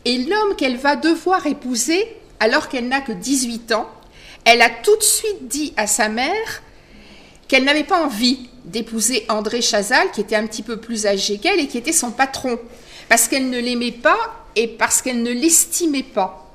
Et 0.04 0.18
l'homme 0.18 0.56
qu'elle 0.56 0.78
va 0.78 0.96
devoir 0.96 1.46
épouser, 1.46 2.08
alors 2.42 2.68
qu'elle 2.68 2.88
n'a 2.88 3.00
que 3.00 3.12
18 3.12 3.70
ans, 3.70 3.88
elle 4.44 4.62
a 4.62 4.68
tout 4.68 4.96
de 4.96 5.02
suite 5.02 5.46
dit 5.46 5.72
à 5.76 5.86
sa 5.86 6.08
mère 6.08 6.62
qu'elle 7.46 7.62
n'avait 7.62 7.84
pas 7.84 8.04
envie 8.04 8.50
d'épouser 8.64 9.24
André 9.28 9.62
Chazal, 9.62 10.10
qui 10.10 10.22
était 10.22 10.34
un 10.34 10.48
petit 10.48 10.64
peu 10.64 10.76
plus 10.78 11.06
âgé 11.06 11.38
qu'elle 11.38 11.60
et 11.60 11.68
qui 11.68 11.78
était 11.78 11.92
son 11.92 12.10
patron, 12.10 12.58
parce 13.08 13.28
qu'elle 13.28 13.48
ne 13.48 13.60
l'aimait 13.60 13.92
pas 13.92 14.18
et 14.56 14.66
parce 14.66 15.02
qu'elle 15.02 15.22
ne 15.22 15.30
l'estimait 15.30 16.02
pas. 16.02 16.52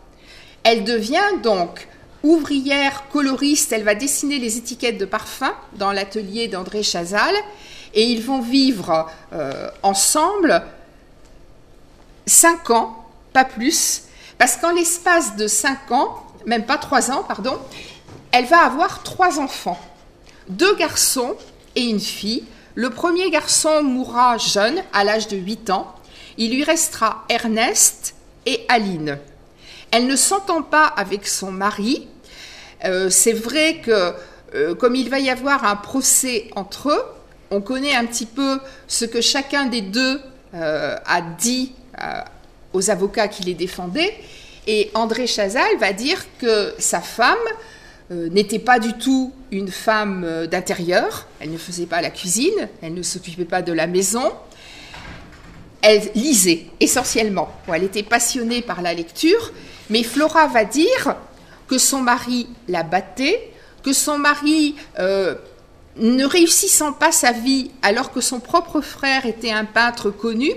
Elle 0.63 0.83
devient 0.83 1.39
donc 1.41 1.87
ouvrière 2.21 3.07
coloriste, 3.07 3.71
elle 3.71 3.83
va 3.83 3.95
dessiner 3.95 4.39
les 4.39 4.57
étiquettes 4.57 4.97
de 4.97 5.05
parfum 5.05 5.55
dans 5.77 5.93
l'atelier 5.93 6.49
d'André 6.49 6.83
Chazal, 6.83 7.35
et 7.93 8.03
ils 8.03 8.21
vont 8.21 8.41
vivre 8.41 9.09
euh, 9.31 9.69
ensemble 9.83 10.63
cinq 12.25 12.71
ans, 12.71 13.05
pas 13.31 13.45
plus, 13.45 14.01
parce 14.37 14.57
qu'en 14.57 14.71
l'espace 14.71 15.35
de 15.35 15.47
cinq 15.47 15.91
ans, 15.91 16.23
même 16.45 16.65
pas 16.65 16.77
trois 16.77 17.11
ans, 17.11 17.23
pardon, 17.23 17.57
elle 18.31 18.45
va 18.45 18.59
avoir 18.59 19.03
trois 19.03 19.39
enfants, 19.39 19.79
deux 20.49 20.75
garçons 20.75 21.35
et 21.75 21.83
une 21.83 21.99
fille. 21.99 22.43
Le 22.75 22.89
premier 22.89 23.29
garçon 23.31 23.83
mourra 23.83 24.37
jeune, 24.37 24.83
à 24.93 25.03
l'âge 25.03 25.27
de 25.27 25.37
8 25.37 25.71
ans. 25.71 25.95
Il 26.37 26.53
lui 26.53 26.63
restera 26.63 27.25
Ernest 27.29 28.13
et 28.45 28.63
Aline. 28.69 29.17
Elle 29.91 30.05
ne 30.05 30.15
s'entend 30.15 30.61
pas 30.61 30.85
avec 30.85 31.27
son 31.27 31.51
mari. 31.51 32.07
Euh, 32.85 33.09
c'est 33.09 33.33
vrai 33.33 33.81
que 33.83 34.13
euh, 34.53 34.75
comme 34.75 34.95
il 34.95 35.09
va 35.09 35.19
y 35.19 35.29
avoir 35.29 35.65
un 35.65 35.75
procès 35.75 36.49
entre 36.55 36.89
eux, 36.89 37.03
on 37.49 37.61
connaît 37.61 37.95
un 37.95 38.05
petit 38.05 38.25
peu 38.25 38.59
ce 38.87 39.05
que 39.05 39.21
chacun 39.21 39.65
des 39.65 39.81
deux 39.81 40.21
euh, 40.53 40.95
a 41.05 41.21
dit 41.21 41.73
aux 42.73 42.89
avocats 42.89 43.27
qui 43.27 43.43
les 43.43 43.53
défendaient. 43.53 44.13
Et 44.67 44.91
André 44.93 45.27
Chazal 45.27 45.77
va 45.79 45.93
dire 45.93 46.25
que 46.39 46.73
sa 46.77 46.99
femme 46.99 47.37
euh, 48.11 48.29
n'était 48.29 48.59
pas 48.59 48.79
du 48.79 48.93
tout 48.93 49.33
une 49.51 49.69
femme 49.69 50.23
euh, 50.25 50.47
d'intérieur. 50.47 51.27
Elle 51.39 51.51
ne 51.51 51.57
faisait 51.57 51.85
pas 51.85 52.01
la 52.01 52.09
cuisine, 52.09 52.69
elle 52.81 52.93
ne 52.93 53.03
s'occupait 53.03 53.45
pas 53.45 53.61
de 53.61 53.73
la 53.73 53.87
maison. 53.87 54.33
Elle 55.81 56.01
lisait 56.15 56.65
essentiellement. 56.79 57.49
Elle 57.73 57.83
était 57.83 58.03
passionnée 58.03 58.61
par 58.61 58.81
la 58.81 58.93
lecture, 58.93 59.51
mais 59.89 60.03
Flora 60.03 60.47
va 60.47 60.65
dire 60.65 61.15
que 61.67 61.77
son 61.77 62.01
mari 62.01 62.47
la 62.67 62.83
battait, 62.83 63.51
que 63.83 63.93
son 63.93 64.17
mari, 64.17 64.75
euh, 64.99 65.35
ne 65.99 66.25
réussissant 66.25 66.93
pas 66.93 67.11
sa 67.11 67.31
vie 67.31 67.71
alors 67.81 68.11
que 68.11 68.21
son 68.21 68.39
propre 68.39 68.81
frère 68.81 69.25
était 69.25 69.51
un 69.51 69.65
peintre 69.65 70.11
connu, 70.11 70.51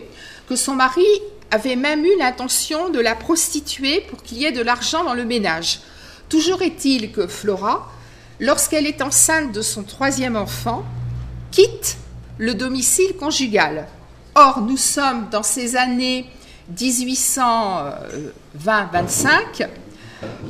que 0.49 0.57
son 0.57 0.75
mari 0.75 1.07
avait 1.51 1.77
même 1.77 2.05
eu 2.05 2.17
l'intention 2.19 2.91
de 2.91 3.01
la 3.01 3.15
prostituer 3.15 4.03
pour 4.09 4.23
qu'il 4.23 4.39
y 4.39 4.45
ait 4.45 4.53
de 4.53 4.63
l'argent 4.63 5.05
dans 5.05 5.15
le 5.15 5.25
ménage. 5.25 5.81
Toujours 6.29 6.63
est-il 6.63 7.11
que 7.11 7.27
Flora, 7.27 7.91
lorsqu'elle 8.39 8.87
est 8.87 9.03
enceinte 9.03 9.53
de 9.53 9.63
son 9.63 9.83
troisième 9.83 10.37
enfant, 10.37 10.85
quitte 11.51 11.97
le 12.39 12.55
domicile 12.55 13.17
conjugal. 13.17 13.89
Or, 14.35 14.61
nous 14.61 14.77
sommes 14.77 15.29
dans 15.31 15.43
ces 15.43 15.77
années 15.77 16.27
1820-25, 16.75 19.69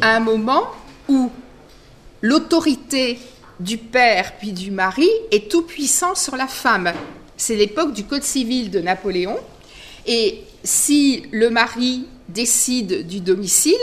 à 0.02 0.16
un 0.16 0.20
moment 0.20 0.64
où 1.08 1.30
l'autorité 2.20 3.18
du 3.58 3.78
père 3.78 4.34
puis 4.38 4.52
du 4.52 4.70
mari 4.70 5.08
est 5.30 5.50
tout 5.50 5.62
puissant 5.62 6.14
sur 6.14 6.36
la 6.36 6.46
femme. 6.46 6.92
C'est 7.36 7.56
l'époque 7.56 7.94
du 7.94 8.04
Code 8.04 8.22
civil 8.22 8.70
de 8.70 8.80
Napoléon. 8.80 9.38
Et 10.06 10.44
si 10.64 11.24
le 11.32 11.50
mari 11.50 12.06
décide 12.28 13.06
du 13.06 13.20
domicile, 13.20 13.74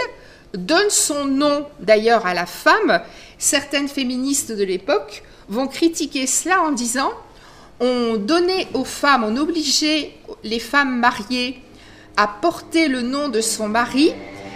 donne 0.54 0.90
son 0.90 1.26
nom 1.26 1.66
d'ailleurs 1.80 2.26
à 2.26 2.34
la 2.34 2.46
femme, 2.46 3.02
certaines 3.38 3.88
féministes 3.88 4.52
de 4.52 4.64
l'époque 4.64 5.24
vont 5.50 5.68
critiquer 5.68 6.28
cela 6.28 6.62
en 6.62 6.72
disant 6.72 7.12
on 7.80 8.16
donnait 8.18 8.68
aux 8.74 8.86
femmes, 8.86 9.24
on 9.24 9.38
obligeait 9.38 10.14
les 10.44 10.60
femmes 10.60 11.00
mariées 11.00 11.62
à 12.16 12.28
porter 12.28 12.88
le 12.88 13.02
nom 13.02 13.30
de 13.30 13.42
son 13.42 13.68
mari, 13.68 14.12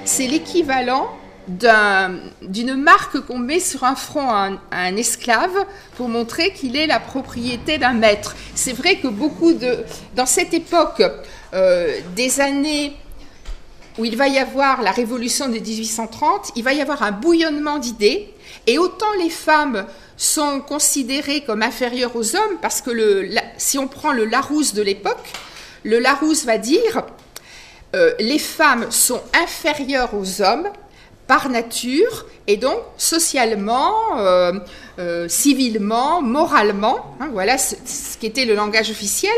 c'est 0.05 0.25
l'équivalent 0.25 1.07
d'un- 1.47 2.15
d'une 2.41 2.75
marque 2.75 3.19
qu'on 3.19 3.37
met 3.37 3.59
sur 3.59 3.83
un 3.83 3.95
front 3.95 4.29
à 4.29 4.47
un, 4.47 4.53
à 4.71 4.81
un 4.85 4.95
esclave 4.95 5.65
pour 5.97 6.07
montrer 6.07 6.53
qu'il 6.53 6.75
est 6.75 6.87
la 6.87 6.99
propriété 6.99 7.77
d'un 7.77 7.93
maître. 7.93 8.35
C'est 8.55 8.73
vrai 8.73 8.95
que 8.97 9.07
beaucoup 9.07 9.53
de... 9.53 9.79
Dans 10.15 10.25
cette 10.25 10.53
époque 10.53 11.03
euh, 11.53 11.99
des 12.15 12.39
années 12.39 12.93
où 13.97 14.05
il 14.05 14.15
va 14.15 14.27
y 14.27 14.39
avoir 14.39 14.81
la 14.81 14.91
révolution 14.91 15.47
de 15.47 15.59
1830, 15.59 16.53
il 16.55 16.63
va 16.63 16.73
y 16.73 16.81
avoir 16.81 17.03
un 17.03 17.11
bouillonnement 17.11 17.77
d'idées, 17.77 18.33
et 18.67 18.77
autant 18.77 19.11
les 19.19 19.29
femmes 19.29 19.85
sont 20.15 20.61
considérées 20.61 21.43
comme 21.43 21.61
inférieures 21.61 22.15
aux 22.15 22.35
hommes, 22.35 22.57
parce 22.61 22.81
que 22.81 23.27
si 23.57 23.77
on 23.77 23.87
prend 23.87 24.13
le 24.13 24.25
Larousse 24.25 24.73
de 24.73 24.81
l'époque, 24.81 25.33
le 25.83 25.99
Larousse 25.99 26.45
va 26.45 26.57
dire 26.57 27.03
euh, 27.95 28.13
les 28.19 28.39
femmes 28.39 28.89
sont 28.91 29.21
inférieures 29.33 30.13
aux 30.13 30.41
hommes 30.41 30.69
par 31.27 31.49
nature 31.49 32.25
et 32.47 32.57
donc 32.57 32.79
socialement, 32.97 34.17
euh, 34.17 34.53
euh, 35.01 35.27
civilement, 35.27 36.21
moralement. 36.21 37.15
hein, 37.19 37.29
voilà 37.33 37.57
ce, 37.57 37.75
ce 37.85 38.17
qui 38.17 38.27
était 38.27 38.45
le 38.45 38.53
langage 38.53 38.91
officiel. 38.91 39.33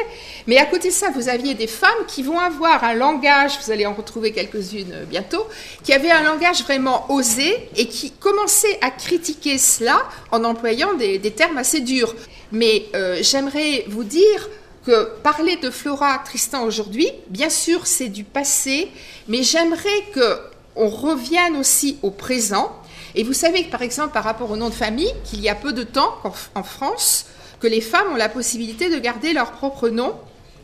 Mais 0.45 0.57
à 0.57 0.65
côté 0.65 0.89
de 0.89 0.93
ça, 0.93 1.09
vous 1.09 1.29
aviez 1.29 1.53
des 1.53 1.67
femmes 1.67 2.05
qui 2.07 2.21
vont 2.21 2.37
avoir 2.37 2.83
un 2.83 2.93
langage, 2.93 3.53
vous 3.63 3.71
allez 3.71 3.85
en 3.85 3.93
retrouver 3.93 4.33
quelques-unes 4.33 4.91
euh, 4.91 5.05
bientôt, 5.05 5.45
qui 5.83 5.93
avaient 5.93 6.11
un 6.11 6.23
langage 6.23 6.63
vraiment 6.63 7.09
osé 7.09 7.69
et 7.77 7.87
qui 7.87 8.11
commençaient 8.11 8.77
à 8.81 8.91
critiquer 8.91 9.57
cela 9.57 9.97
en 10.31 10.43
employant 10.43 10.93
des, 10.95 11.19
termes 11.31 11.57
assez 11.57 11.79
durs. 11.79 12.13
Mais 12.51 12.85
euh, 12.93 13.19
j'aimerais 13.21 13.85
vous 13.87 14.03
dire 14.03 14.49
que 14.85 15.05
parler 15.23 15.55
de 15.55 15.69
Flora 15.69 16.19
Tristan 16.25 16.65
aujourd'hui, 16.65 17.09
bien 17.29 17.49
sûr, 17.49 17.87
c'est 17.87 18.09
du 18.09 18.25
passé, 18.25 18.91
mais 19.29 19.43
j'aimerais 19.43 20.03
que 20.13 20.39
on 20.75 20.89
revienne 20.89 21.55
aussi 21.55 21.97
au 22.01 22.09
présent. 22.09 22.71
Et 23.15 23.23
vous 23.23 23.33
savez 23.33 23.65
que, 23.65 23.71
par 23.71 23.81
exemple, 23.81 24.13
par 24.13 24.23
rapport 24.23 24.49
au 24.51 24.57
nom 24.57 24.69
de 24.69 24.73
famille, 24.73 25.13
qu'il 25.23 25.41
y 25.41 25.49
a 25.49 25.55
peu 25.55 25.73
de 25.73 25.83
temps 25.83 26.15
en 26.55 26.63
France, 26.63 27.25
que 27.59 27.67
les 27.67 27.81
femmes 27.81 28.11
ont 28.11 28.15
la 28.15 28.29
possibilité 28.29 28.89
de 28.89 28.99
garder 28.99 29.33
leur 29.33 29.51
propre 29.51 29.89
nom 29.89 30.13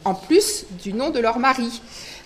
en 0.05 0.15
plus 0.15 0.65
du 0.81 0.93
nom 0.93 1.09
de 1.09 1.19
leur 1.19 1.39
mari. 1.39 1.81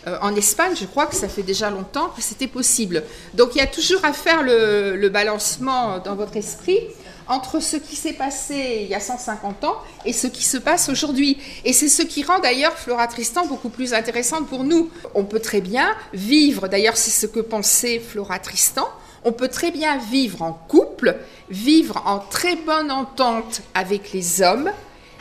Euh, 0.08 0.18
en 0.22 0.36
Espagne, 0.36 0.74
je 0.80 0.86
crois 0.86 1.06
que 1.06 1.16
ça 1.16 1.28
fait 1.28 1.44
déjà 1.44 1.70
longtemps 1.70 2.10
que 2.10 2.22
c'était 2.22 2.48
possible. 2.48 3.04
Donc 3.34 3.56
il 3.56 3.60
y 3.60 3.62
a 3.62 3.68
toujours 3.68 4.04
à 4.06 4.14
faire 4.14 4.44
le 4.44 5.10
balancement 5.10 6.00
dans 6.00 6.16
votre 6.16 6.38
esprit 6.38 6.80
entre 7.28 7.62
ce 7.62 7.78
qui 7.78 7.96
s'est 7.96 8.14
passé 8.14 8.82
il 8.84 8.88
y 8.88 8.96
a 8.96 9.00
150 9.00 9.64
ans 9.64 9.78
et 10.06 10.14
ce 10.14 10.28
qui 10.28 10.44
se 10.44 10.58
passe 10.58 10.90
aujourd'hui. 10.90 11.38
Et 11.66 11.74
c'est 11.74 11.90
ce 11.90 12.02
qui 12.02 12.24
rend 12.24 12.40
d'ailleurs 12.40 12.74
Flora 12.78 13.08
Tristan 13.08 13.46
beaucoup 13.46 13.70
plus 13.70 13.94
intéressante 13.94 14.48
pour 14.48 14.64
nous. 14.64 14.90
On 15.14 15.24
peut 15.24 15.40
très 15.40 15.62
bien 15.62 15.96
vivre, 16.14 16.68
d'ailleurs 16.68 16.98
c'est 16.98 17.12
ce 17.12 17.26
que 17.26 17.40
pensait 17.40 18.00
Flora 18.00 18.40
Tristan, 18.40 18.88
on 19.26 19.32
peut 19.32 19.48
très 19.48 19.72
bien 19.72 19.98
vivre 19.98 20.42
en 20.42 20.54
couple, 20.54 21.18
vivre 21.50 22.02
en 22.06 22.20
très 22.20 22.56
bonne 22.56 22.92
entente 22.92 23.62
avec 23.74 24.12
les 24.12 24.42
hommes, 24.42 24.72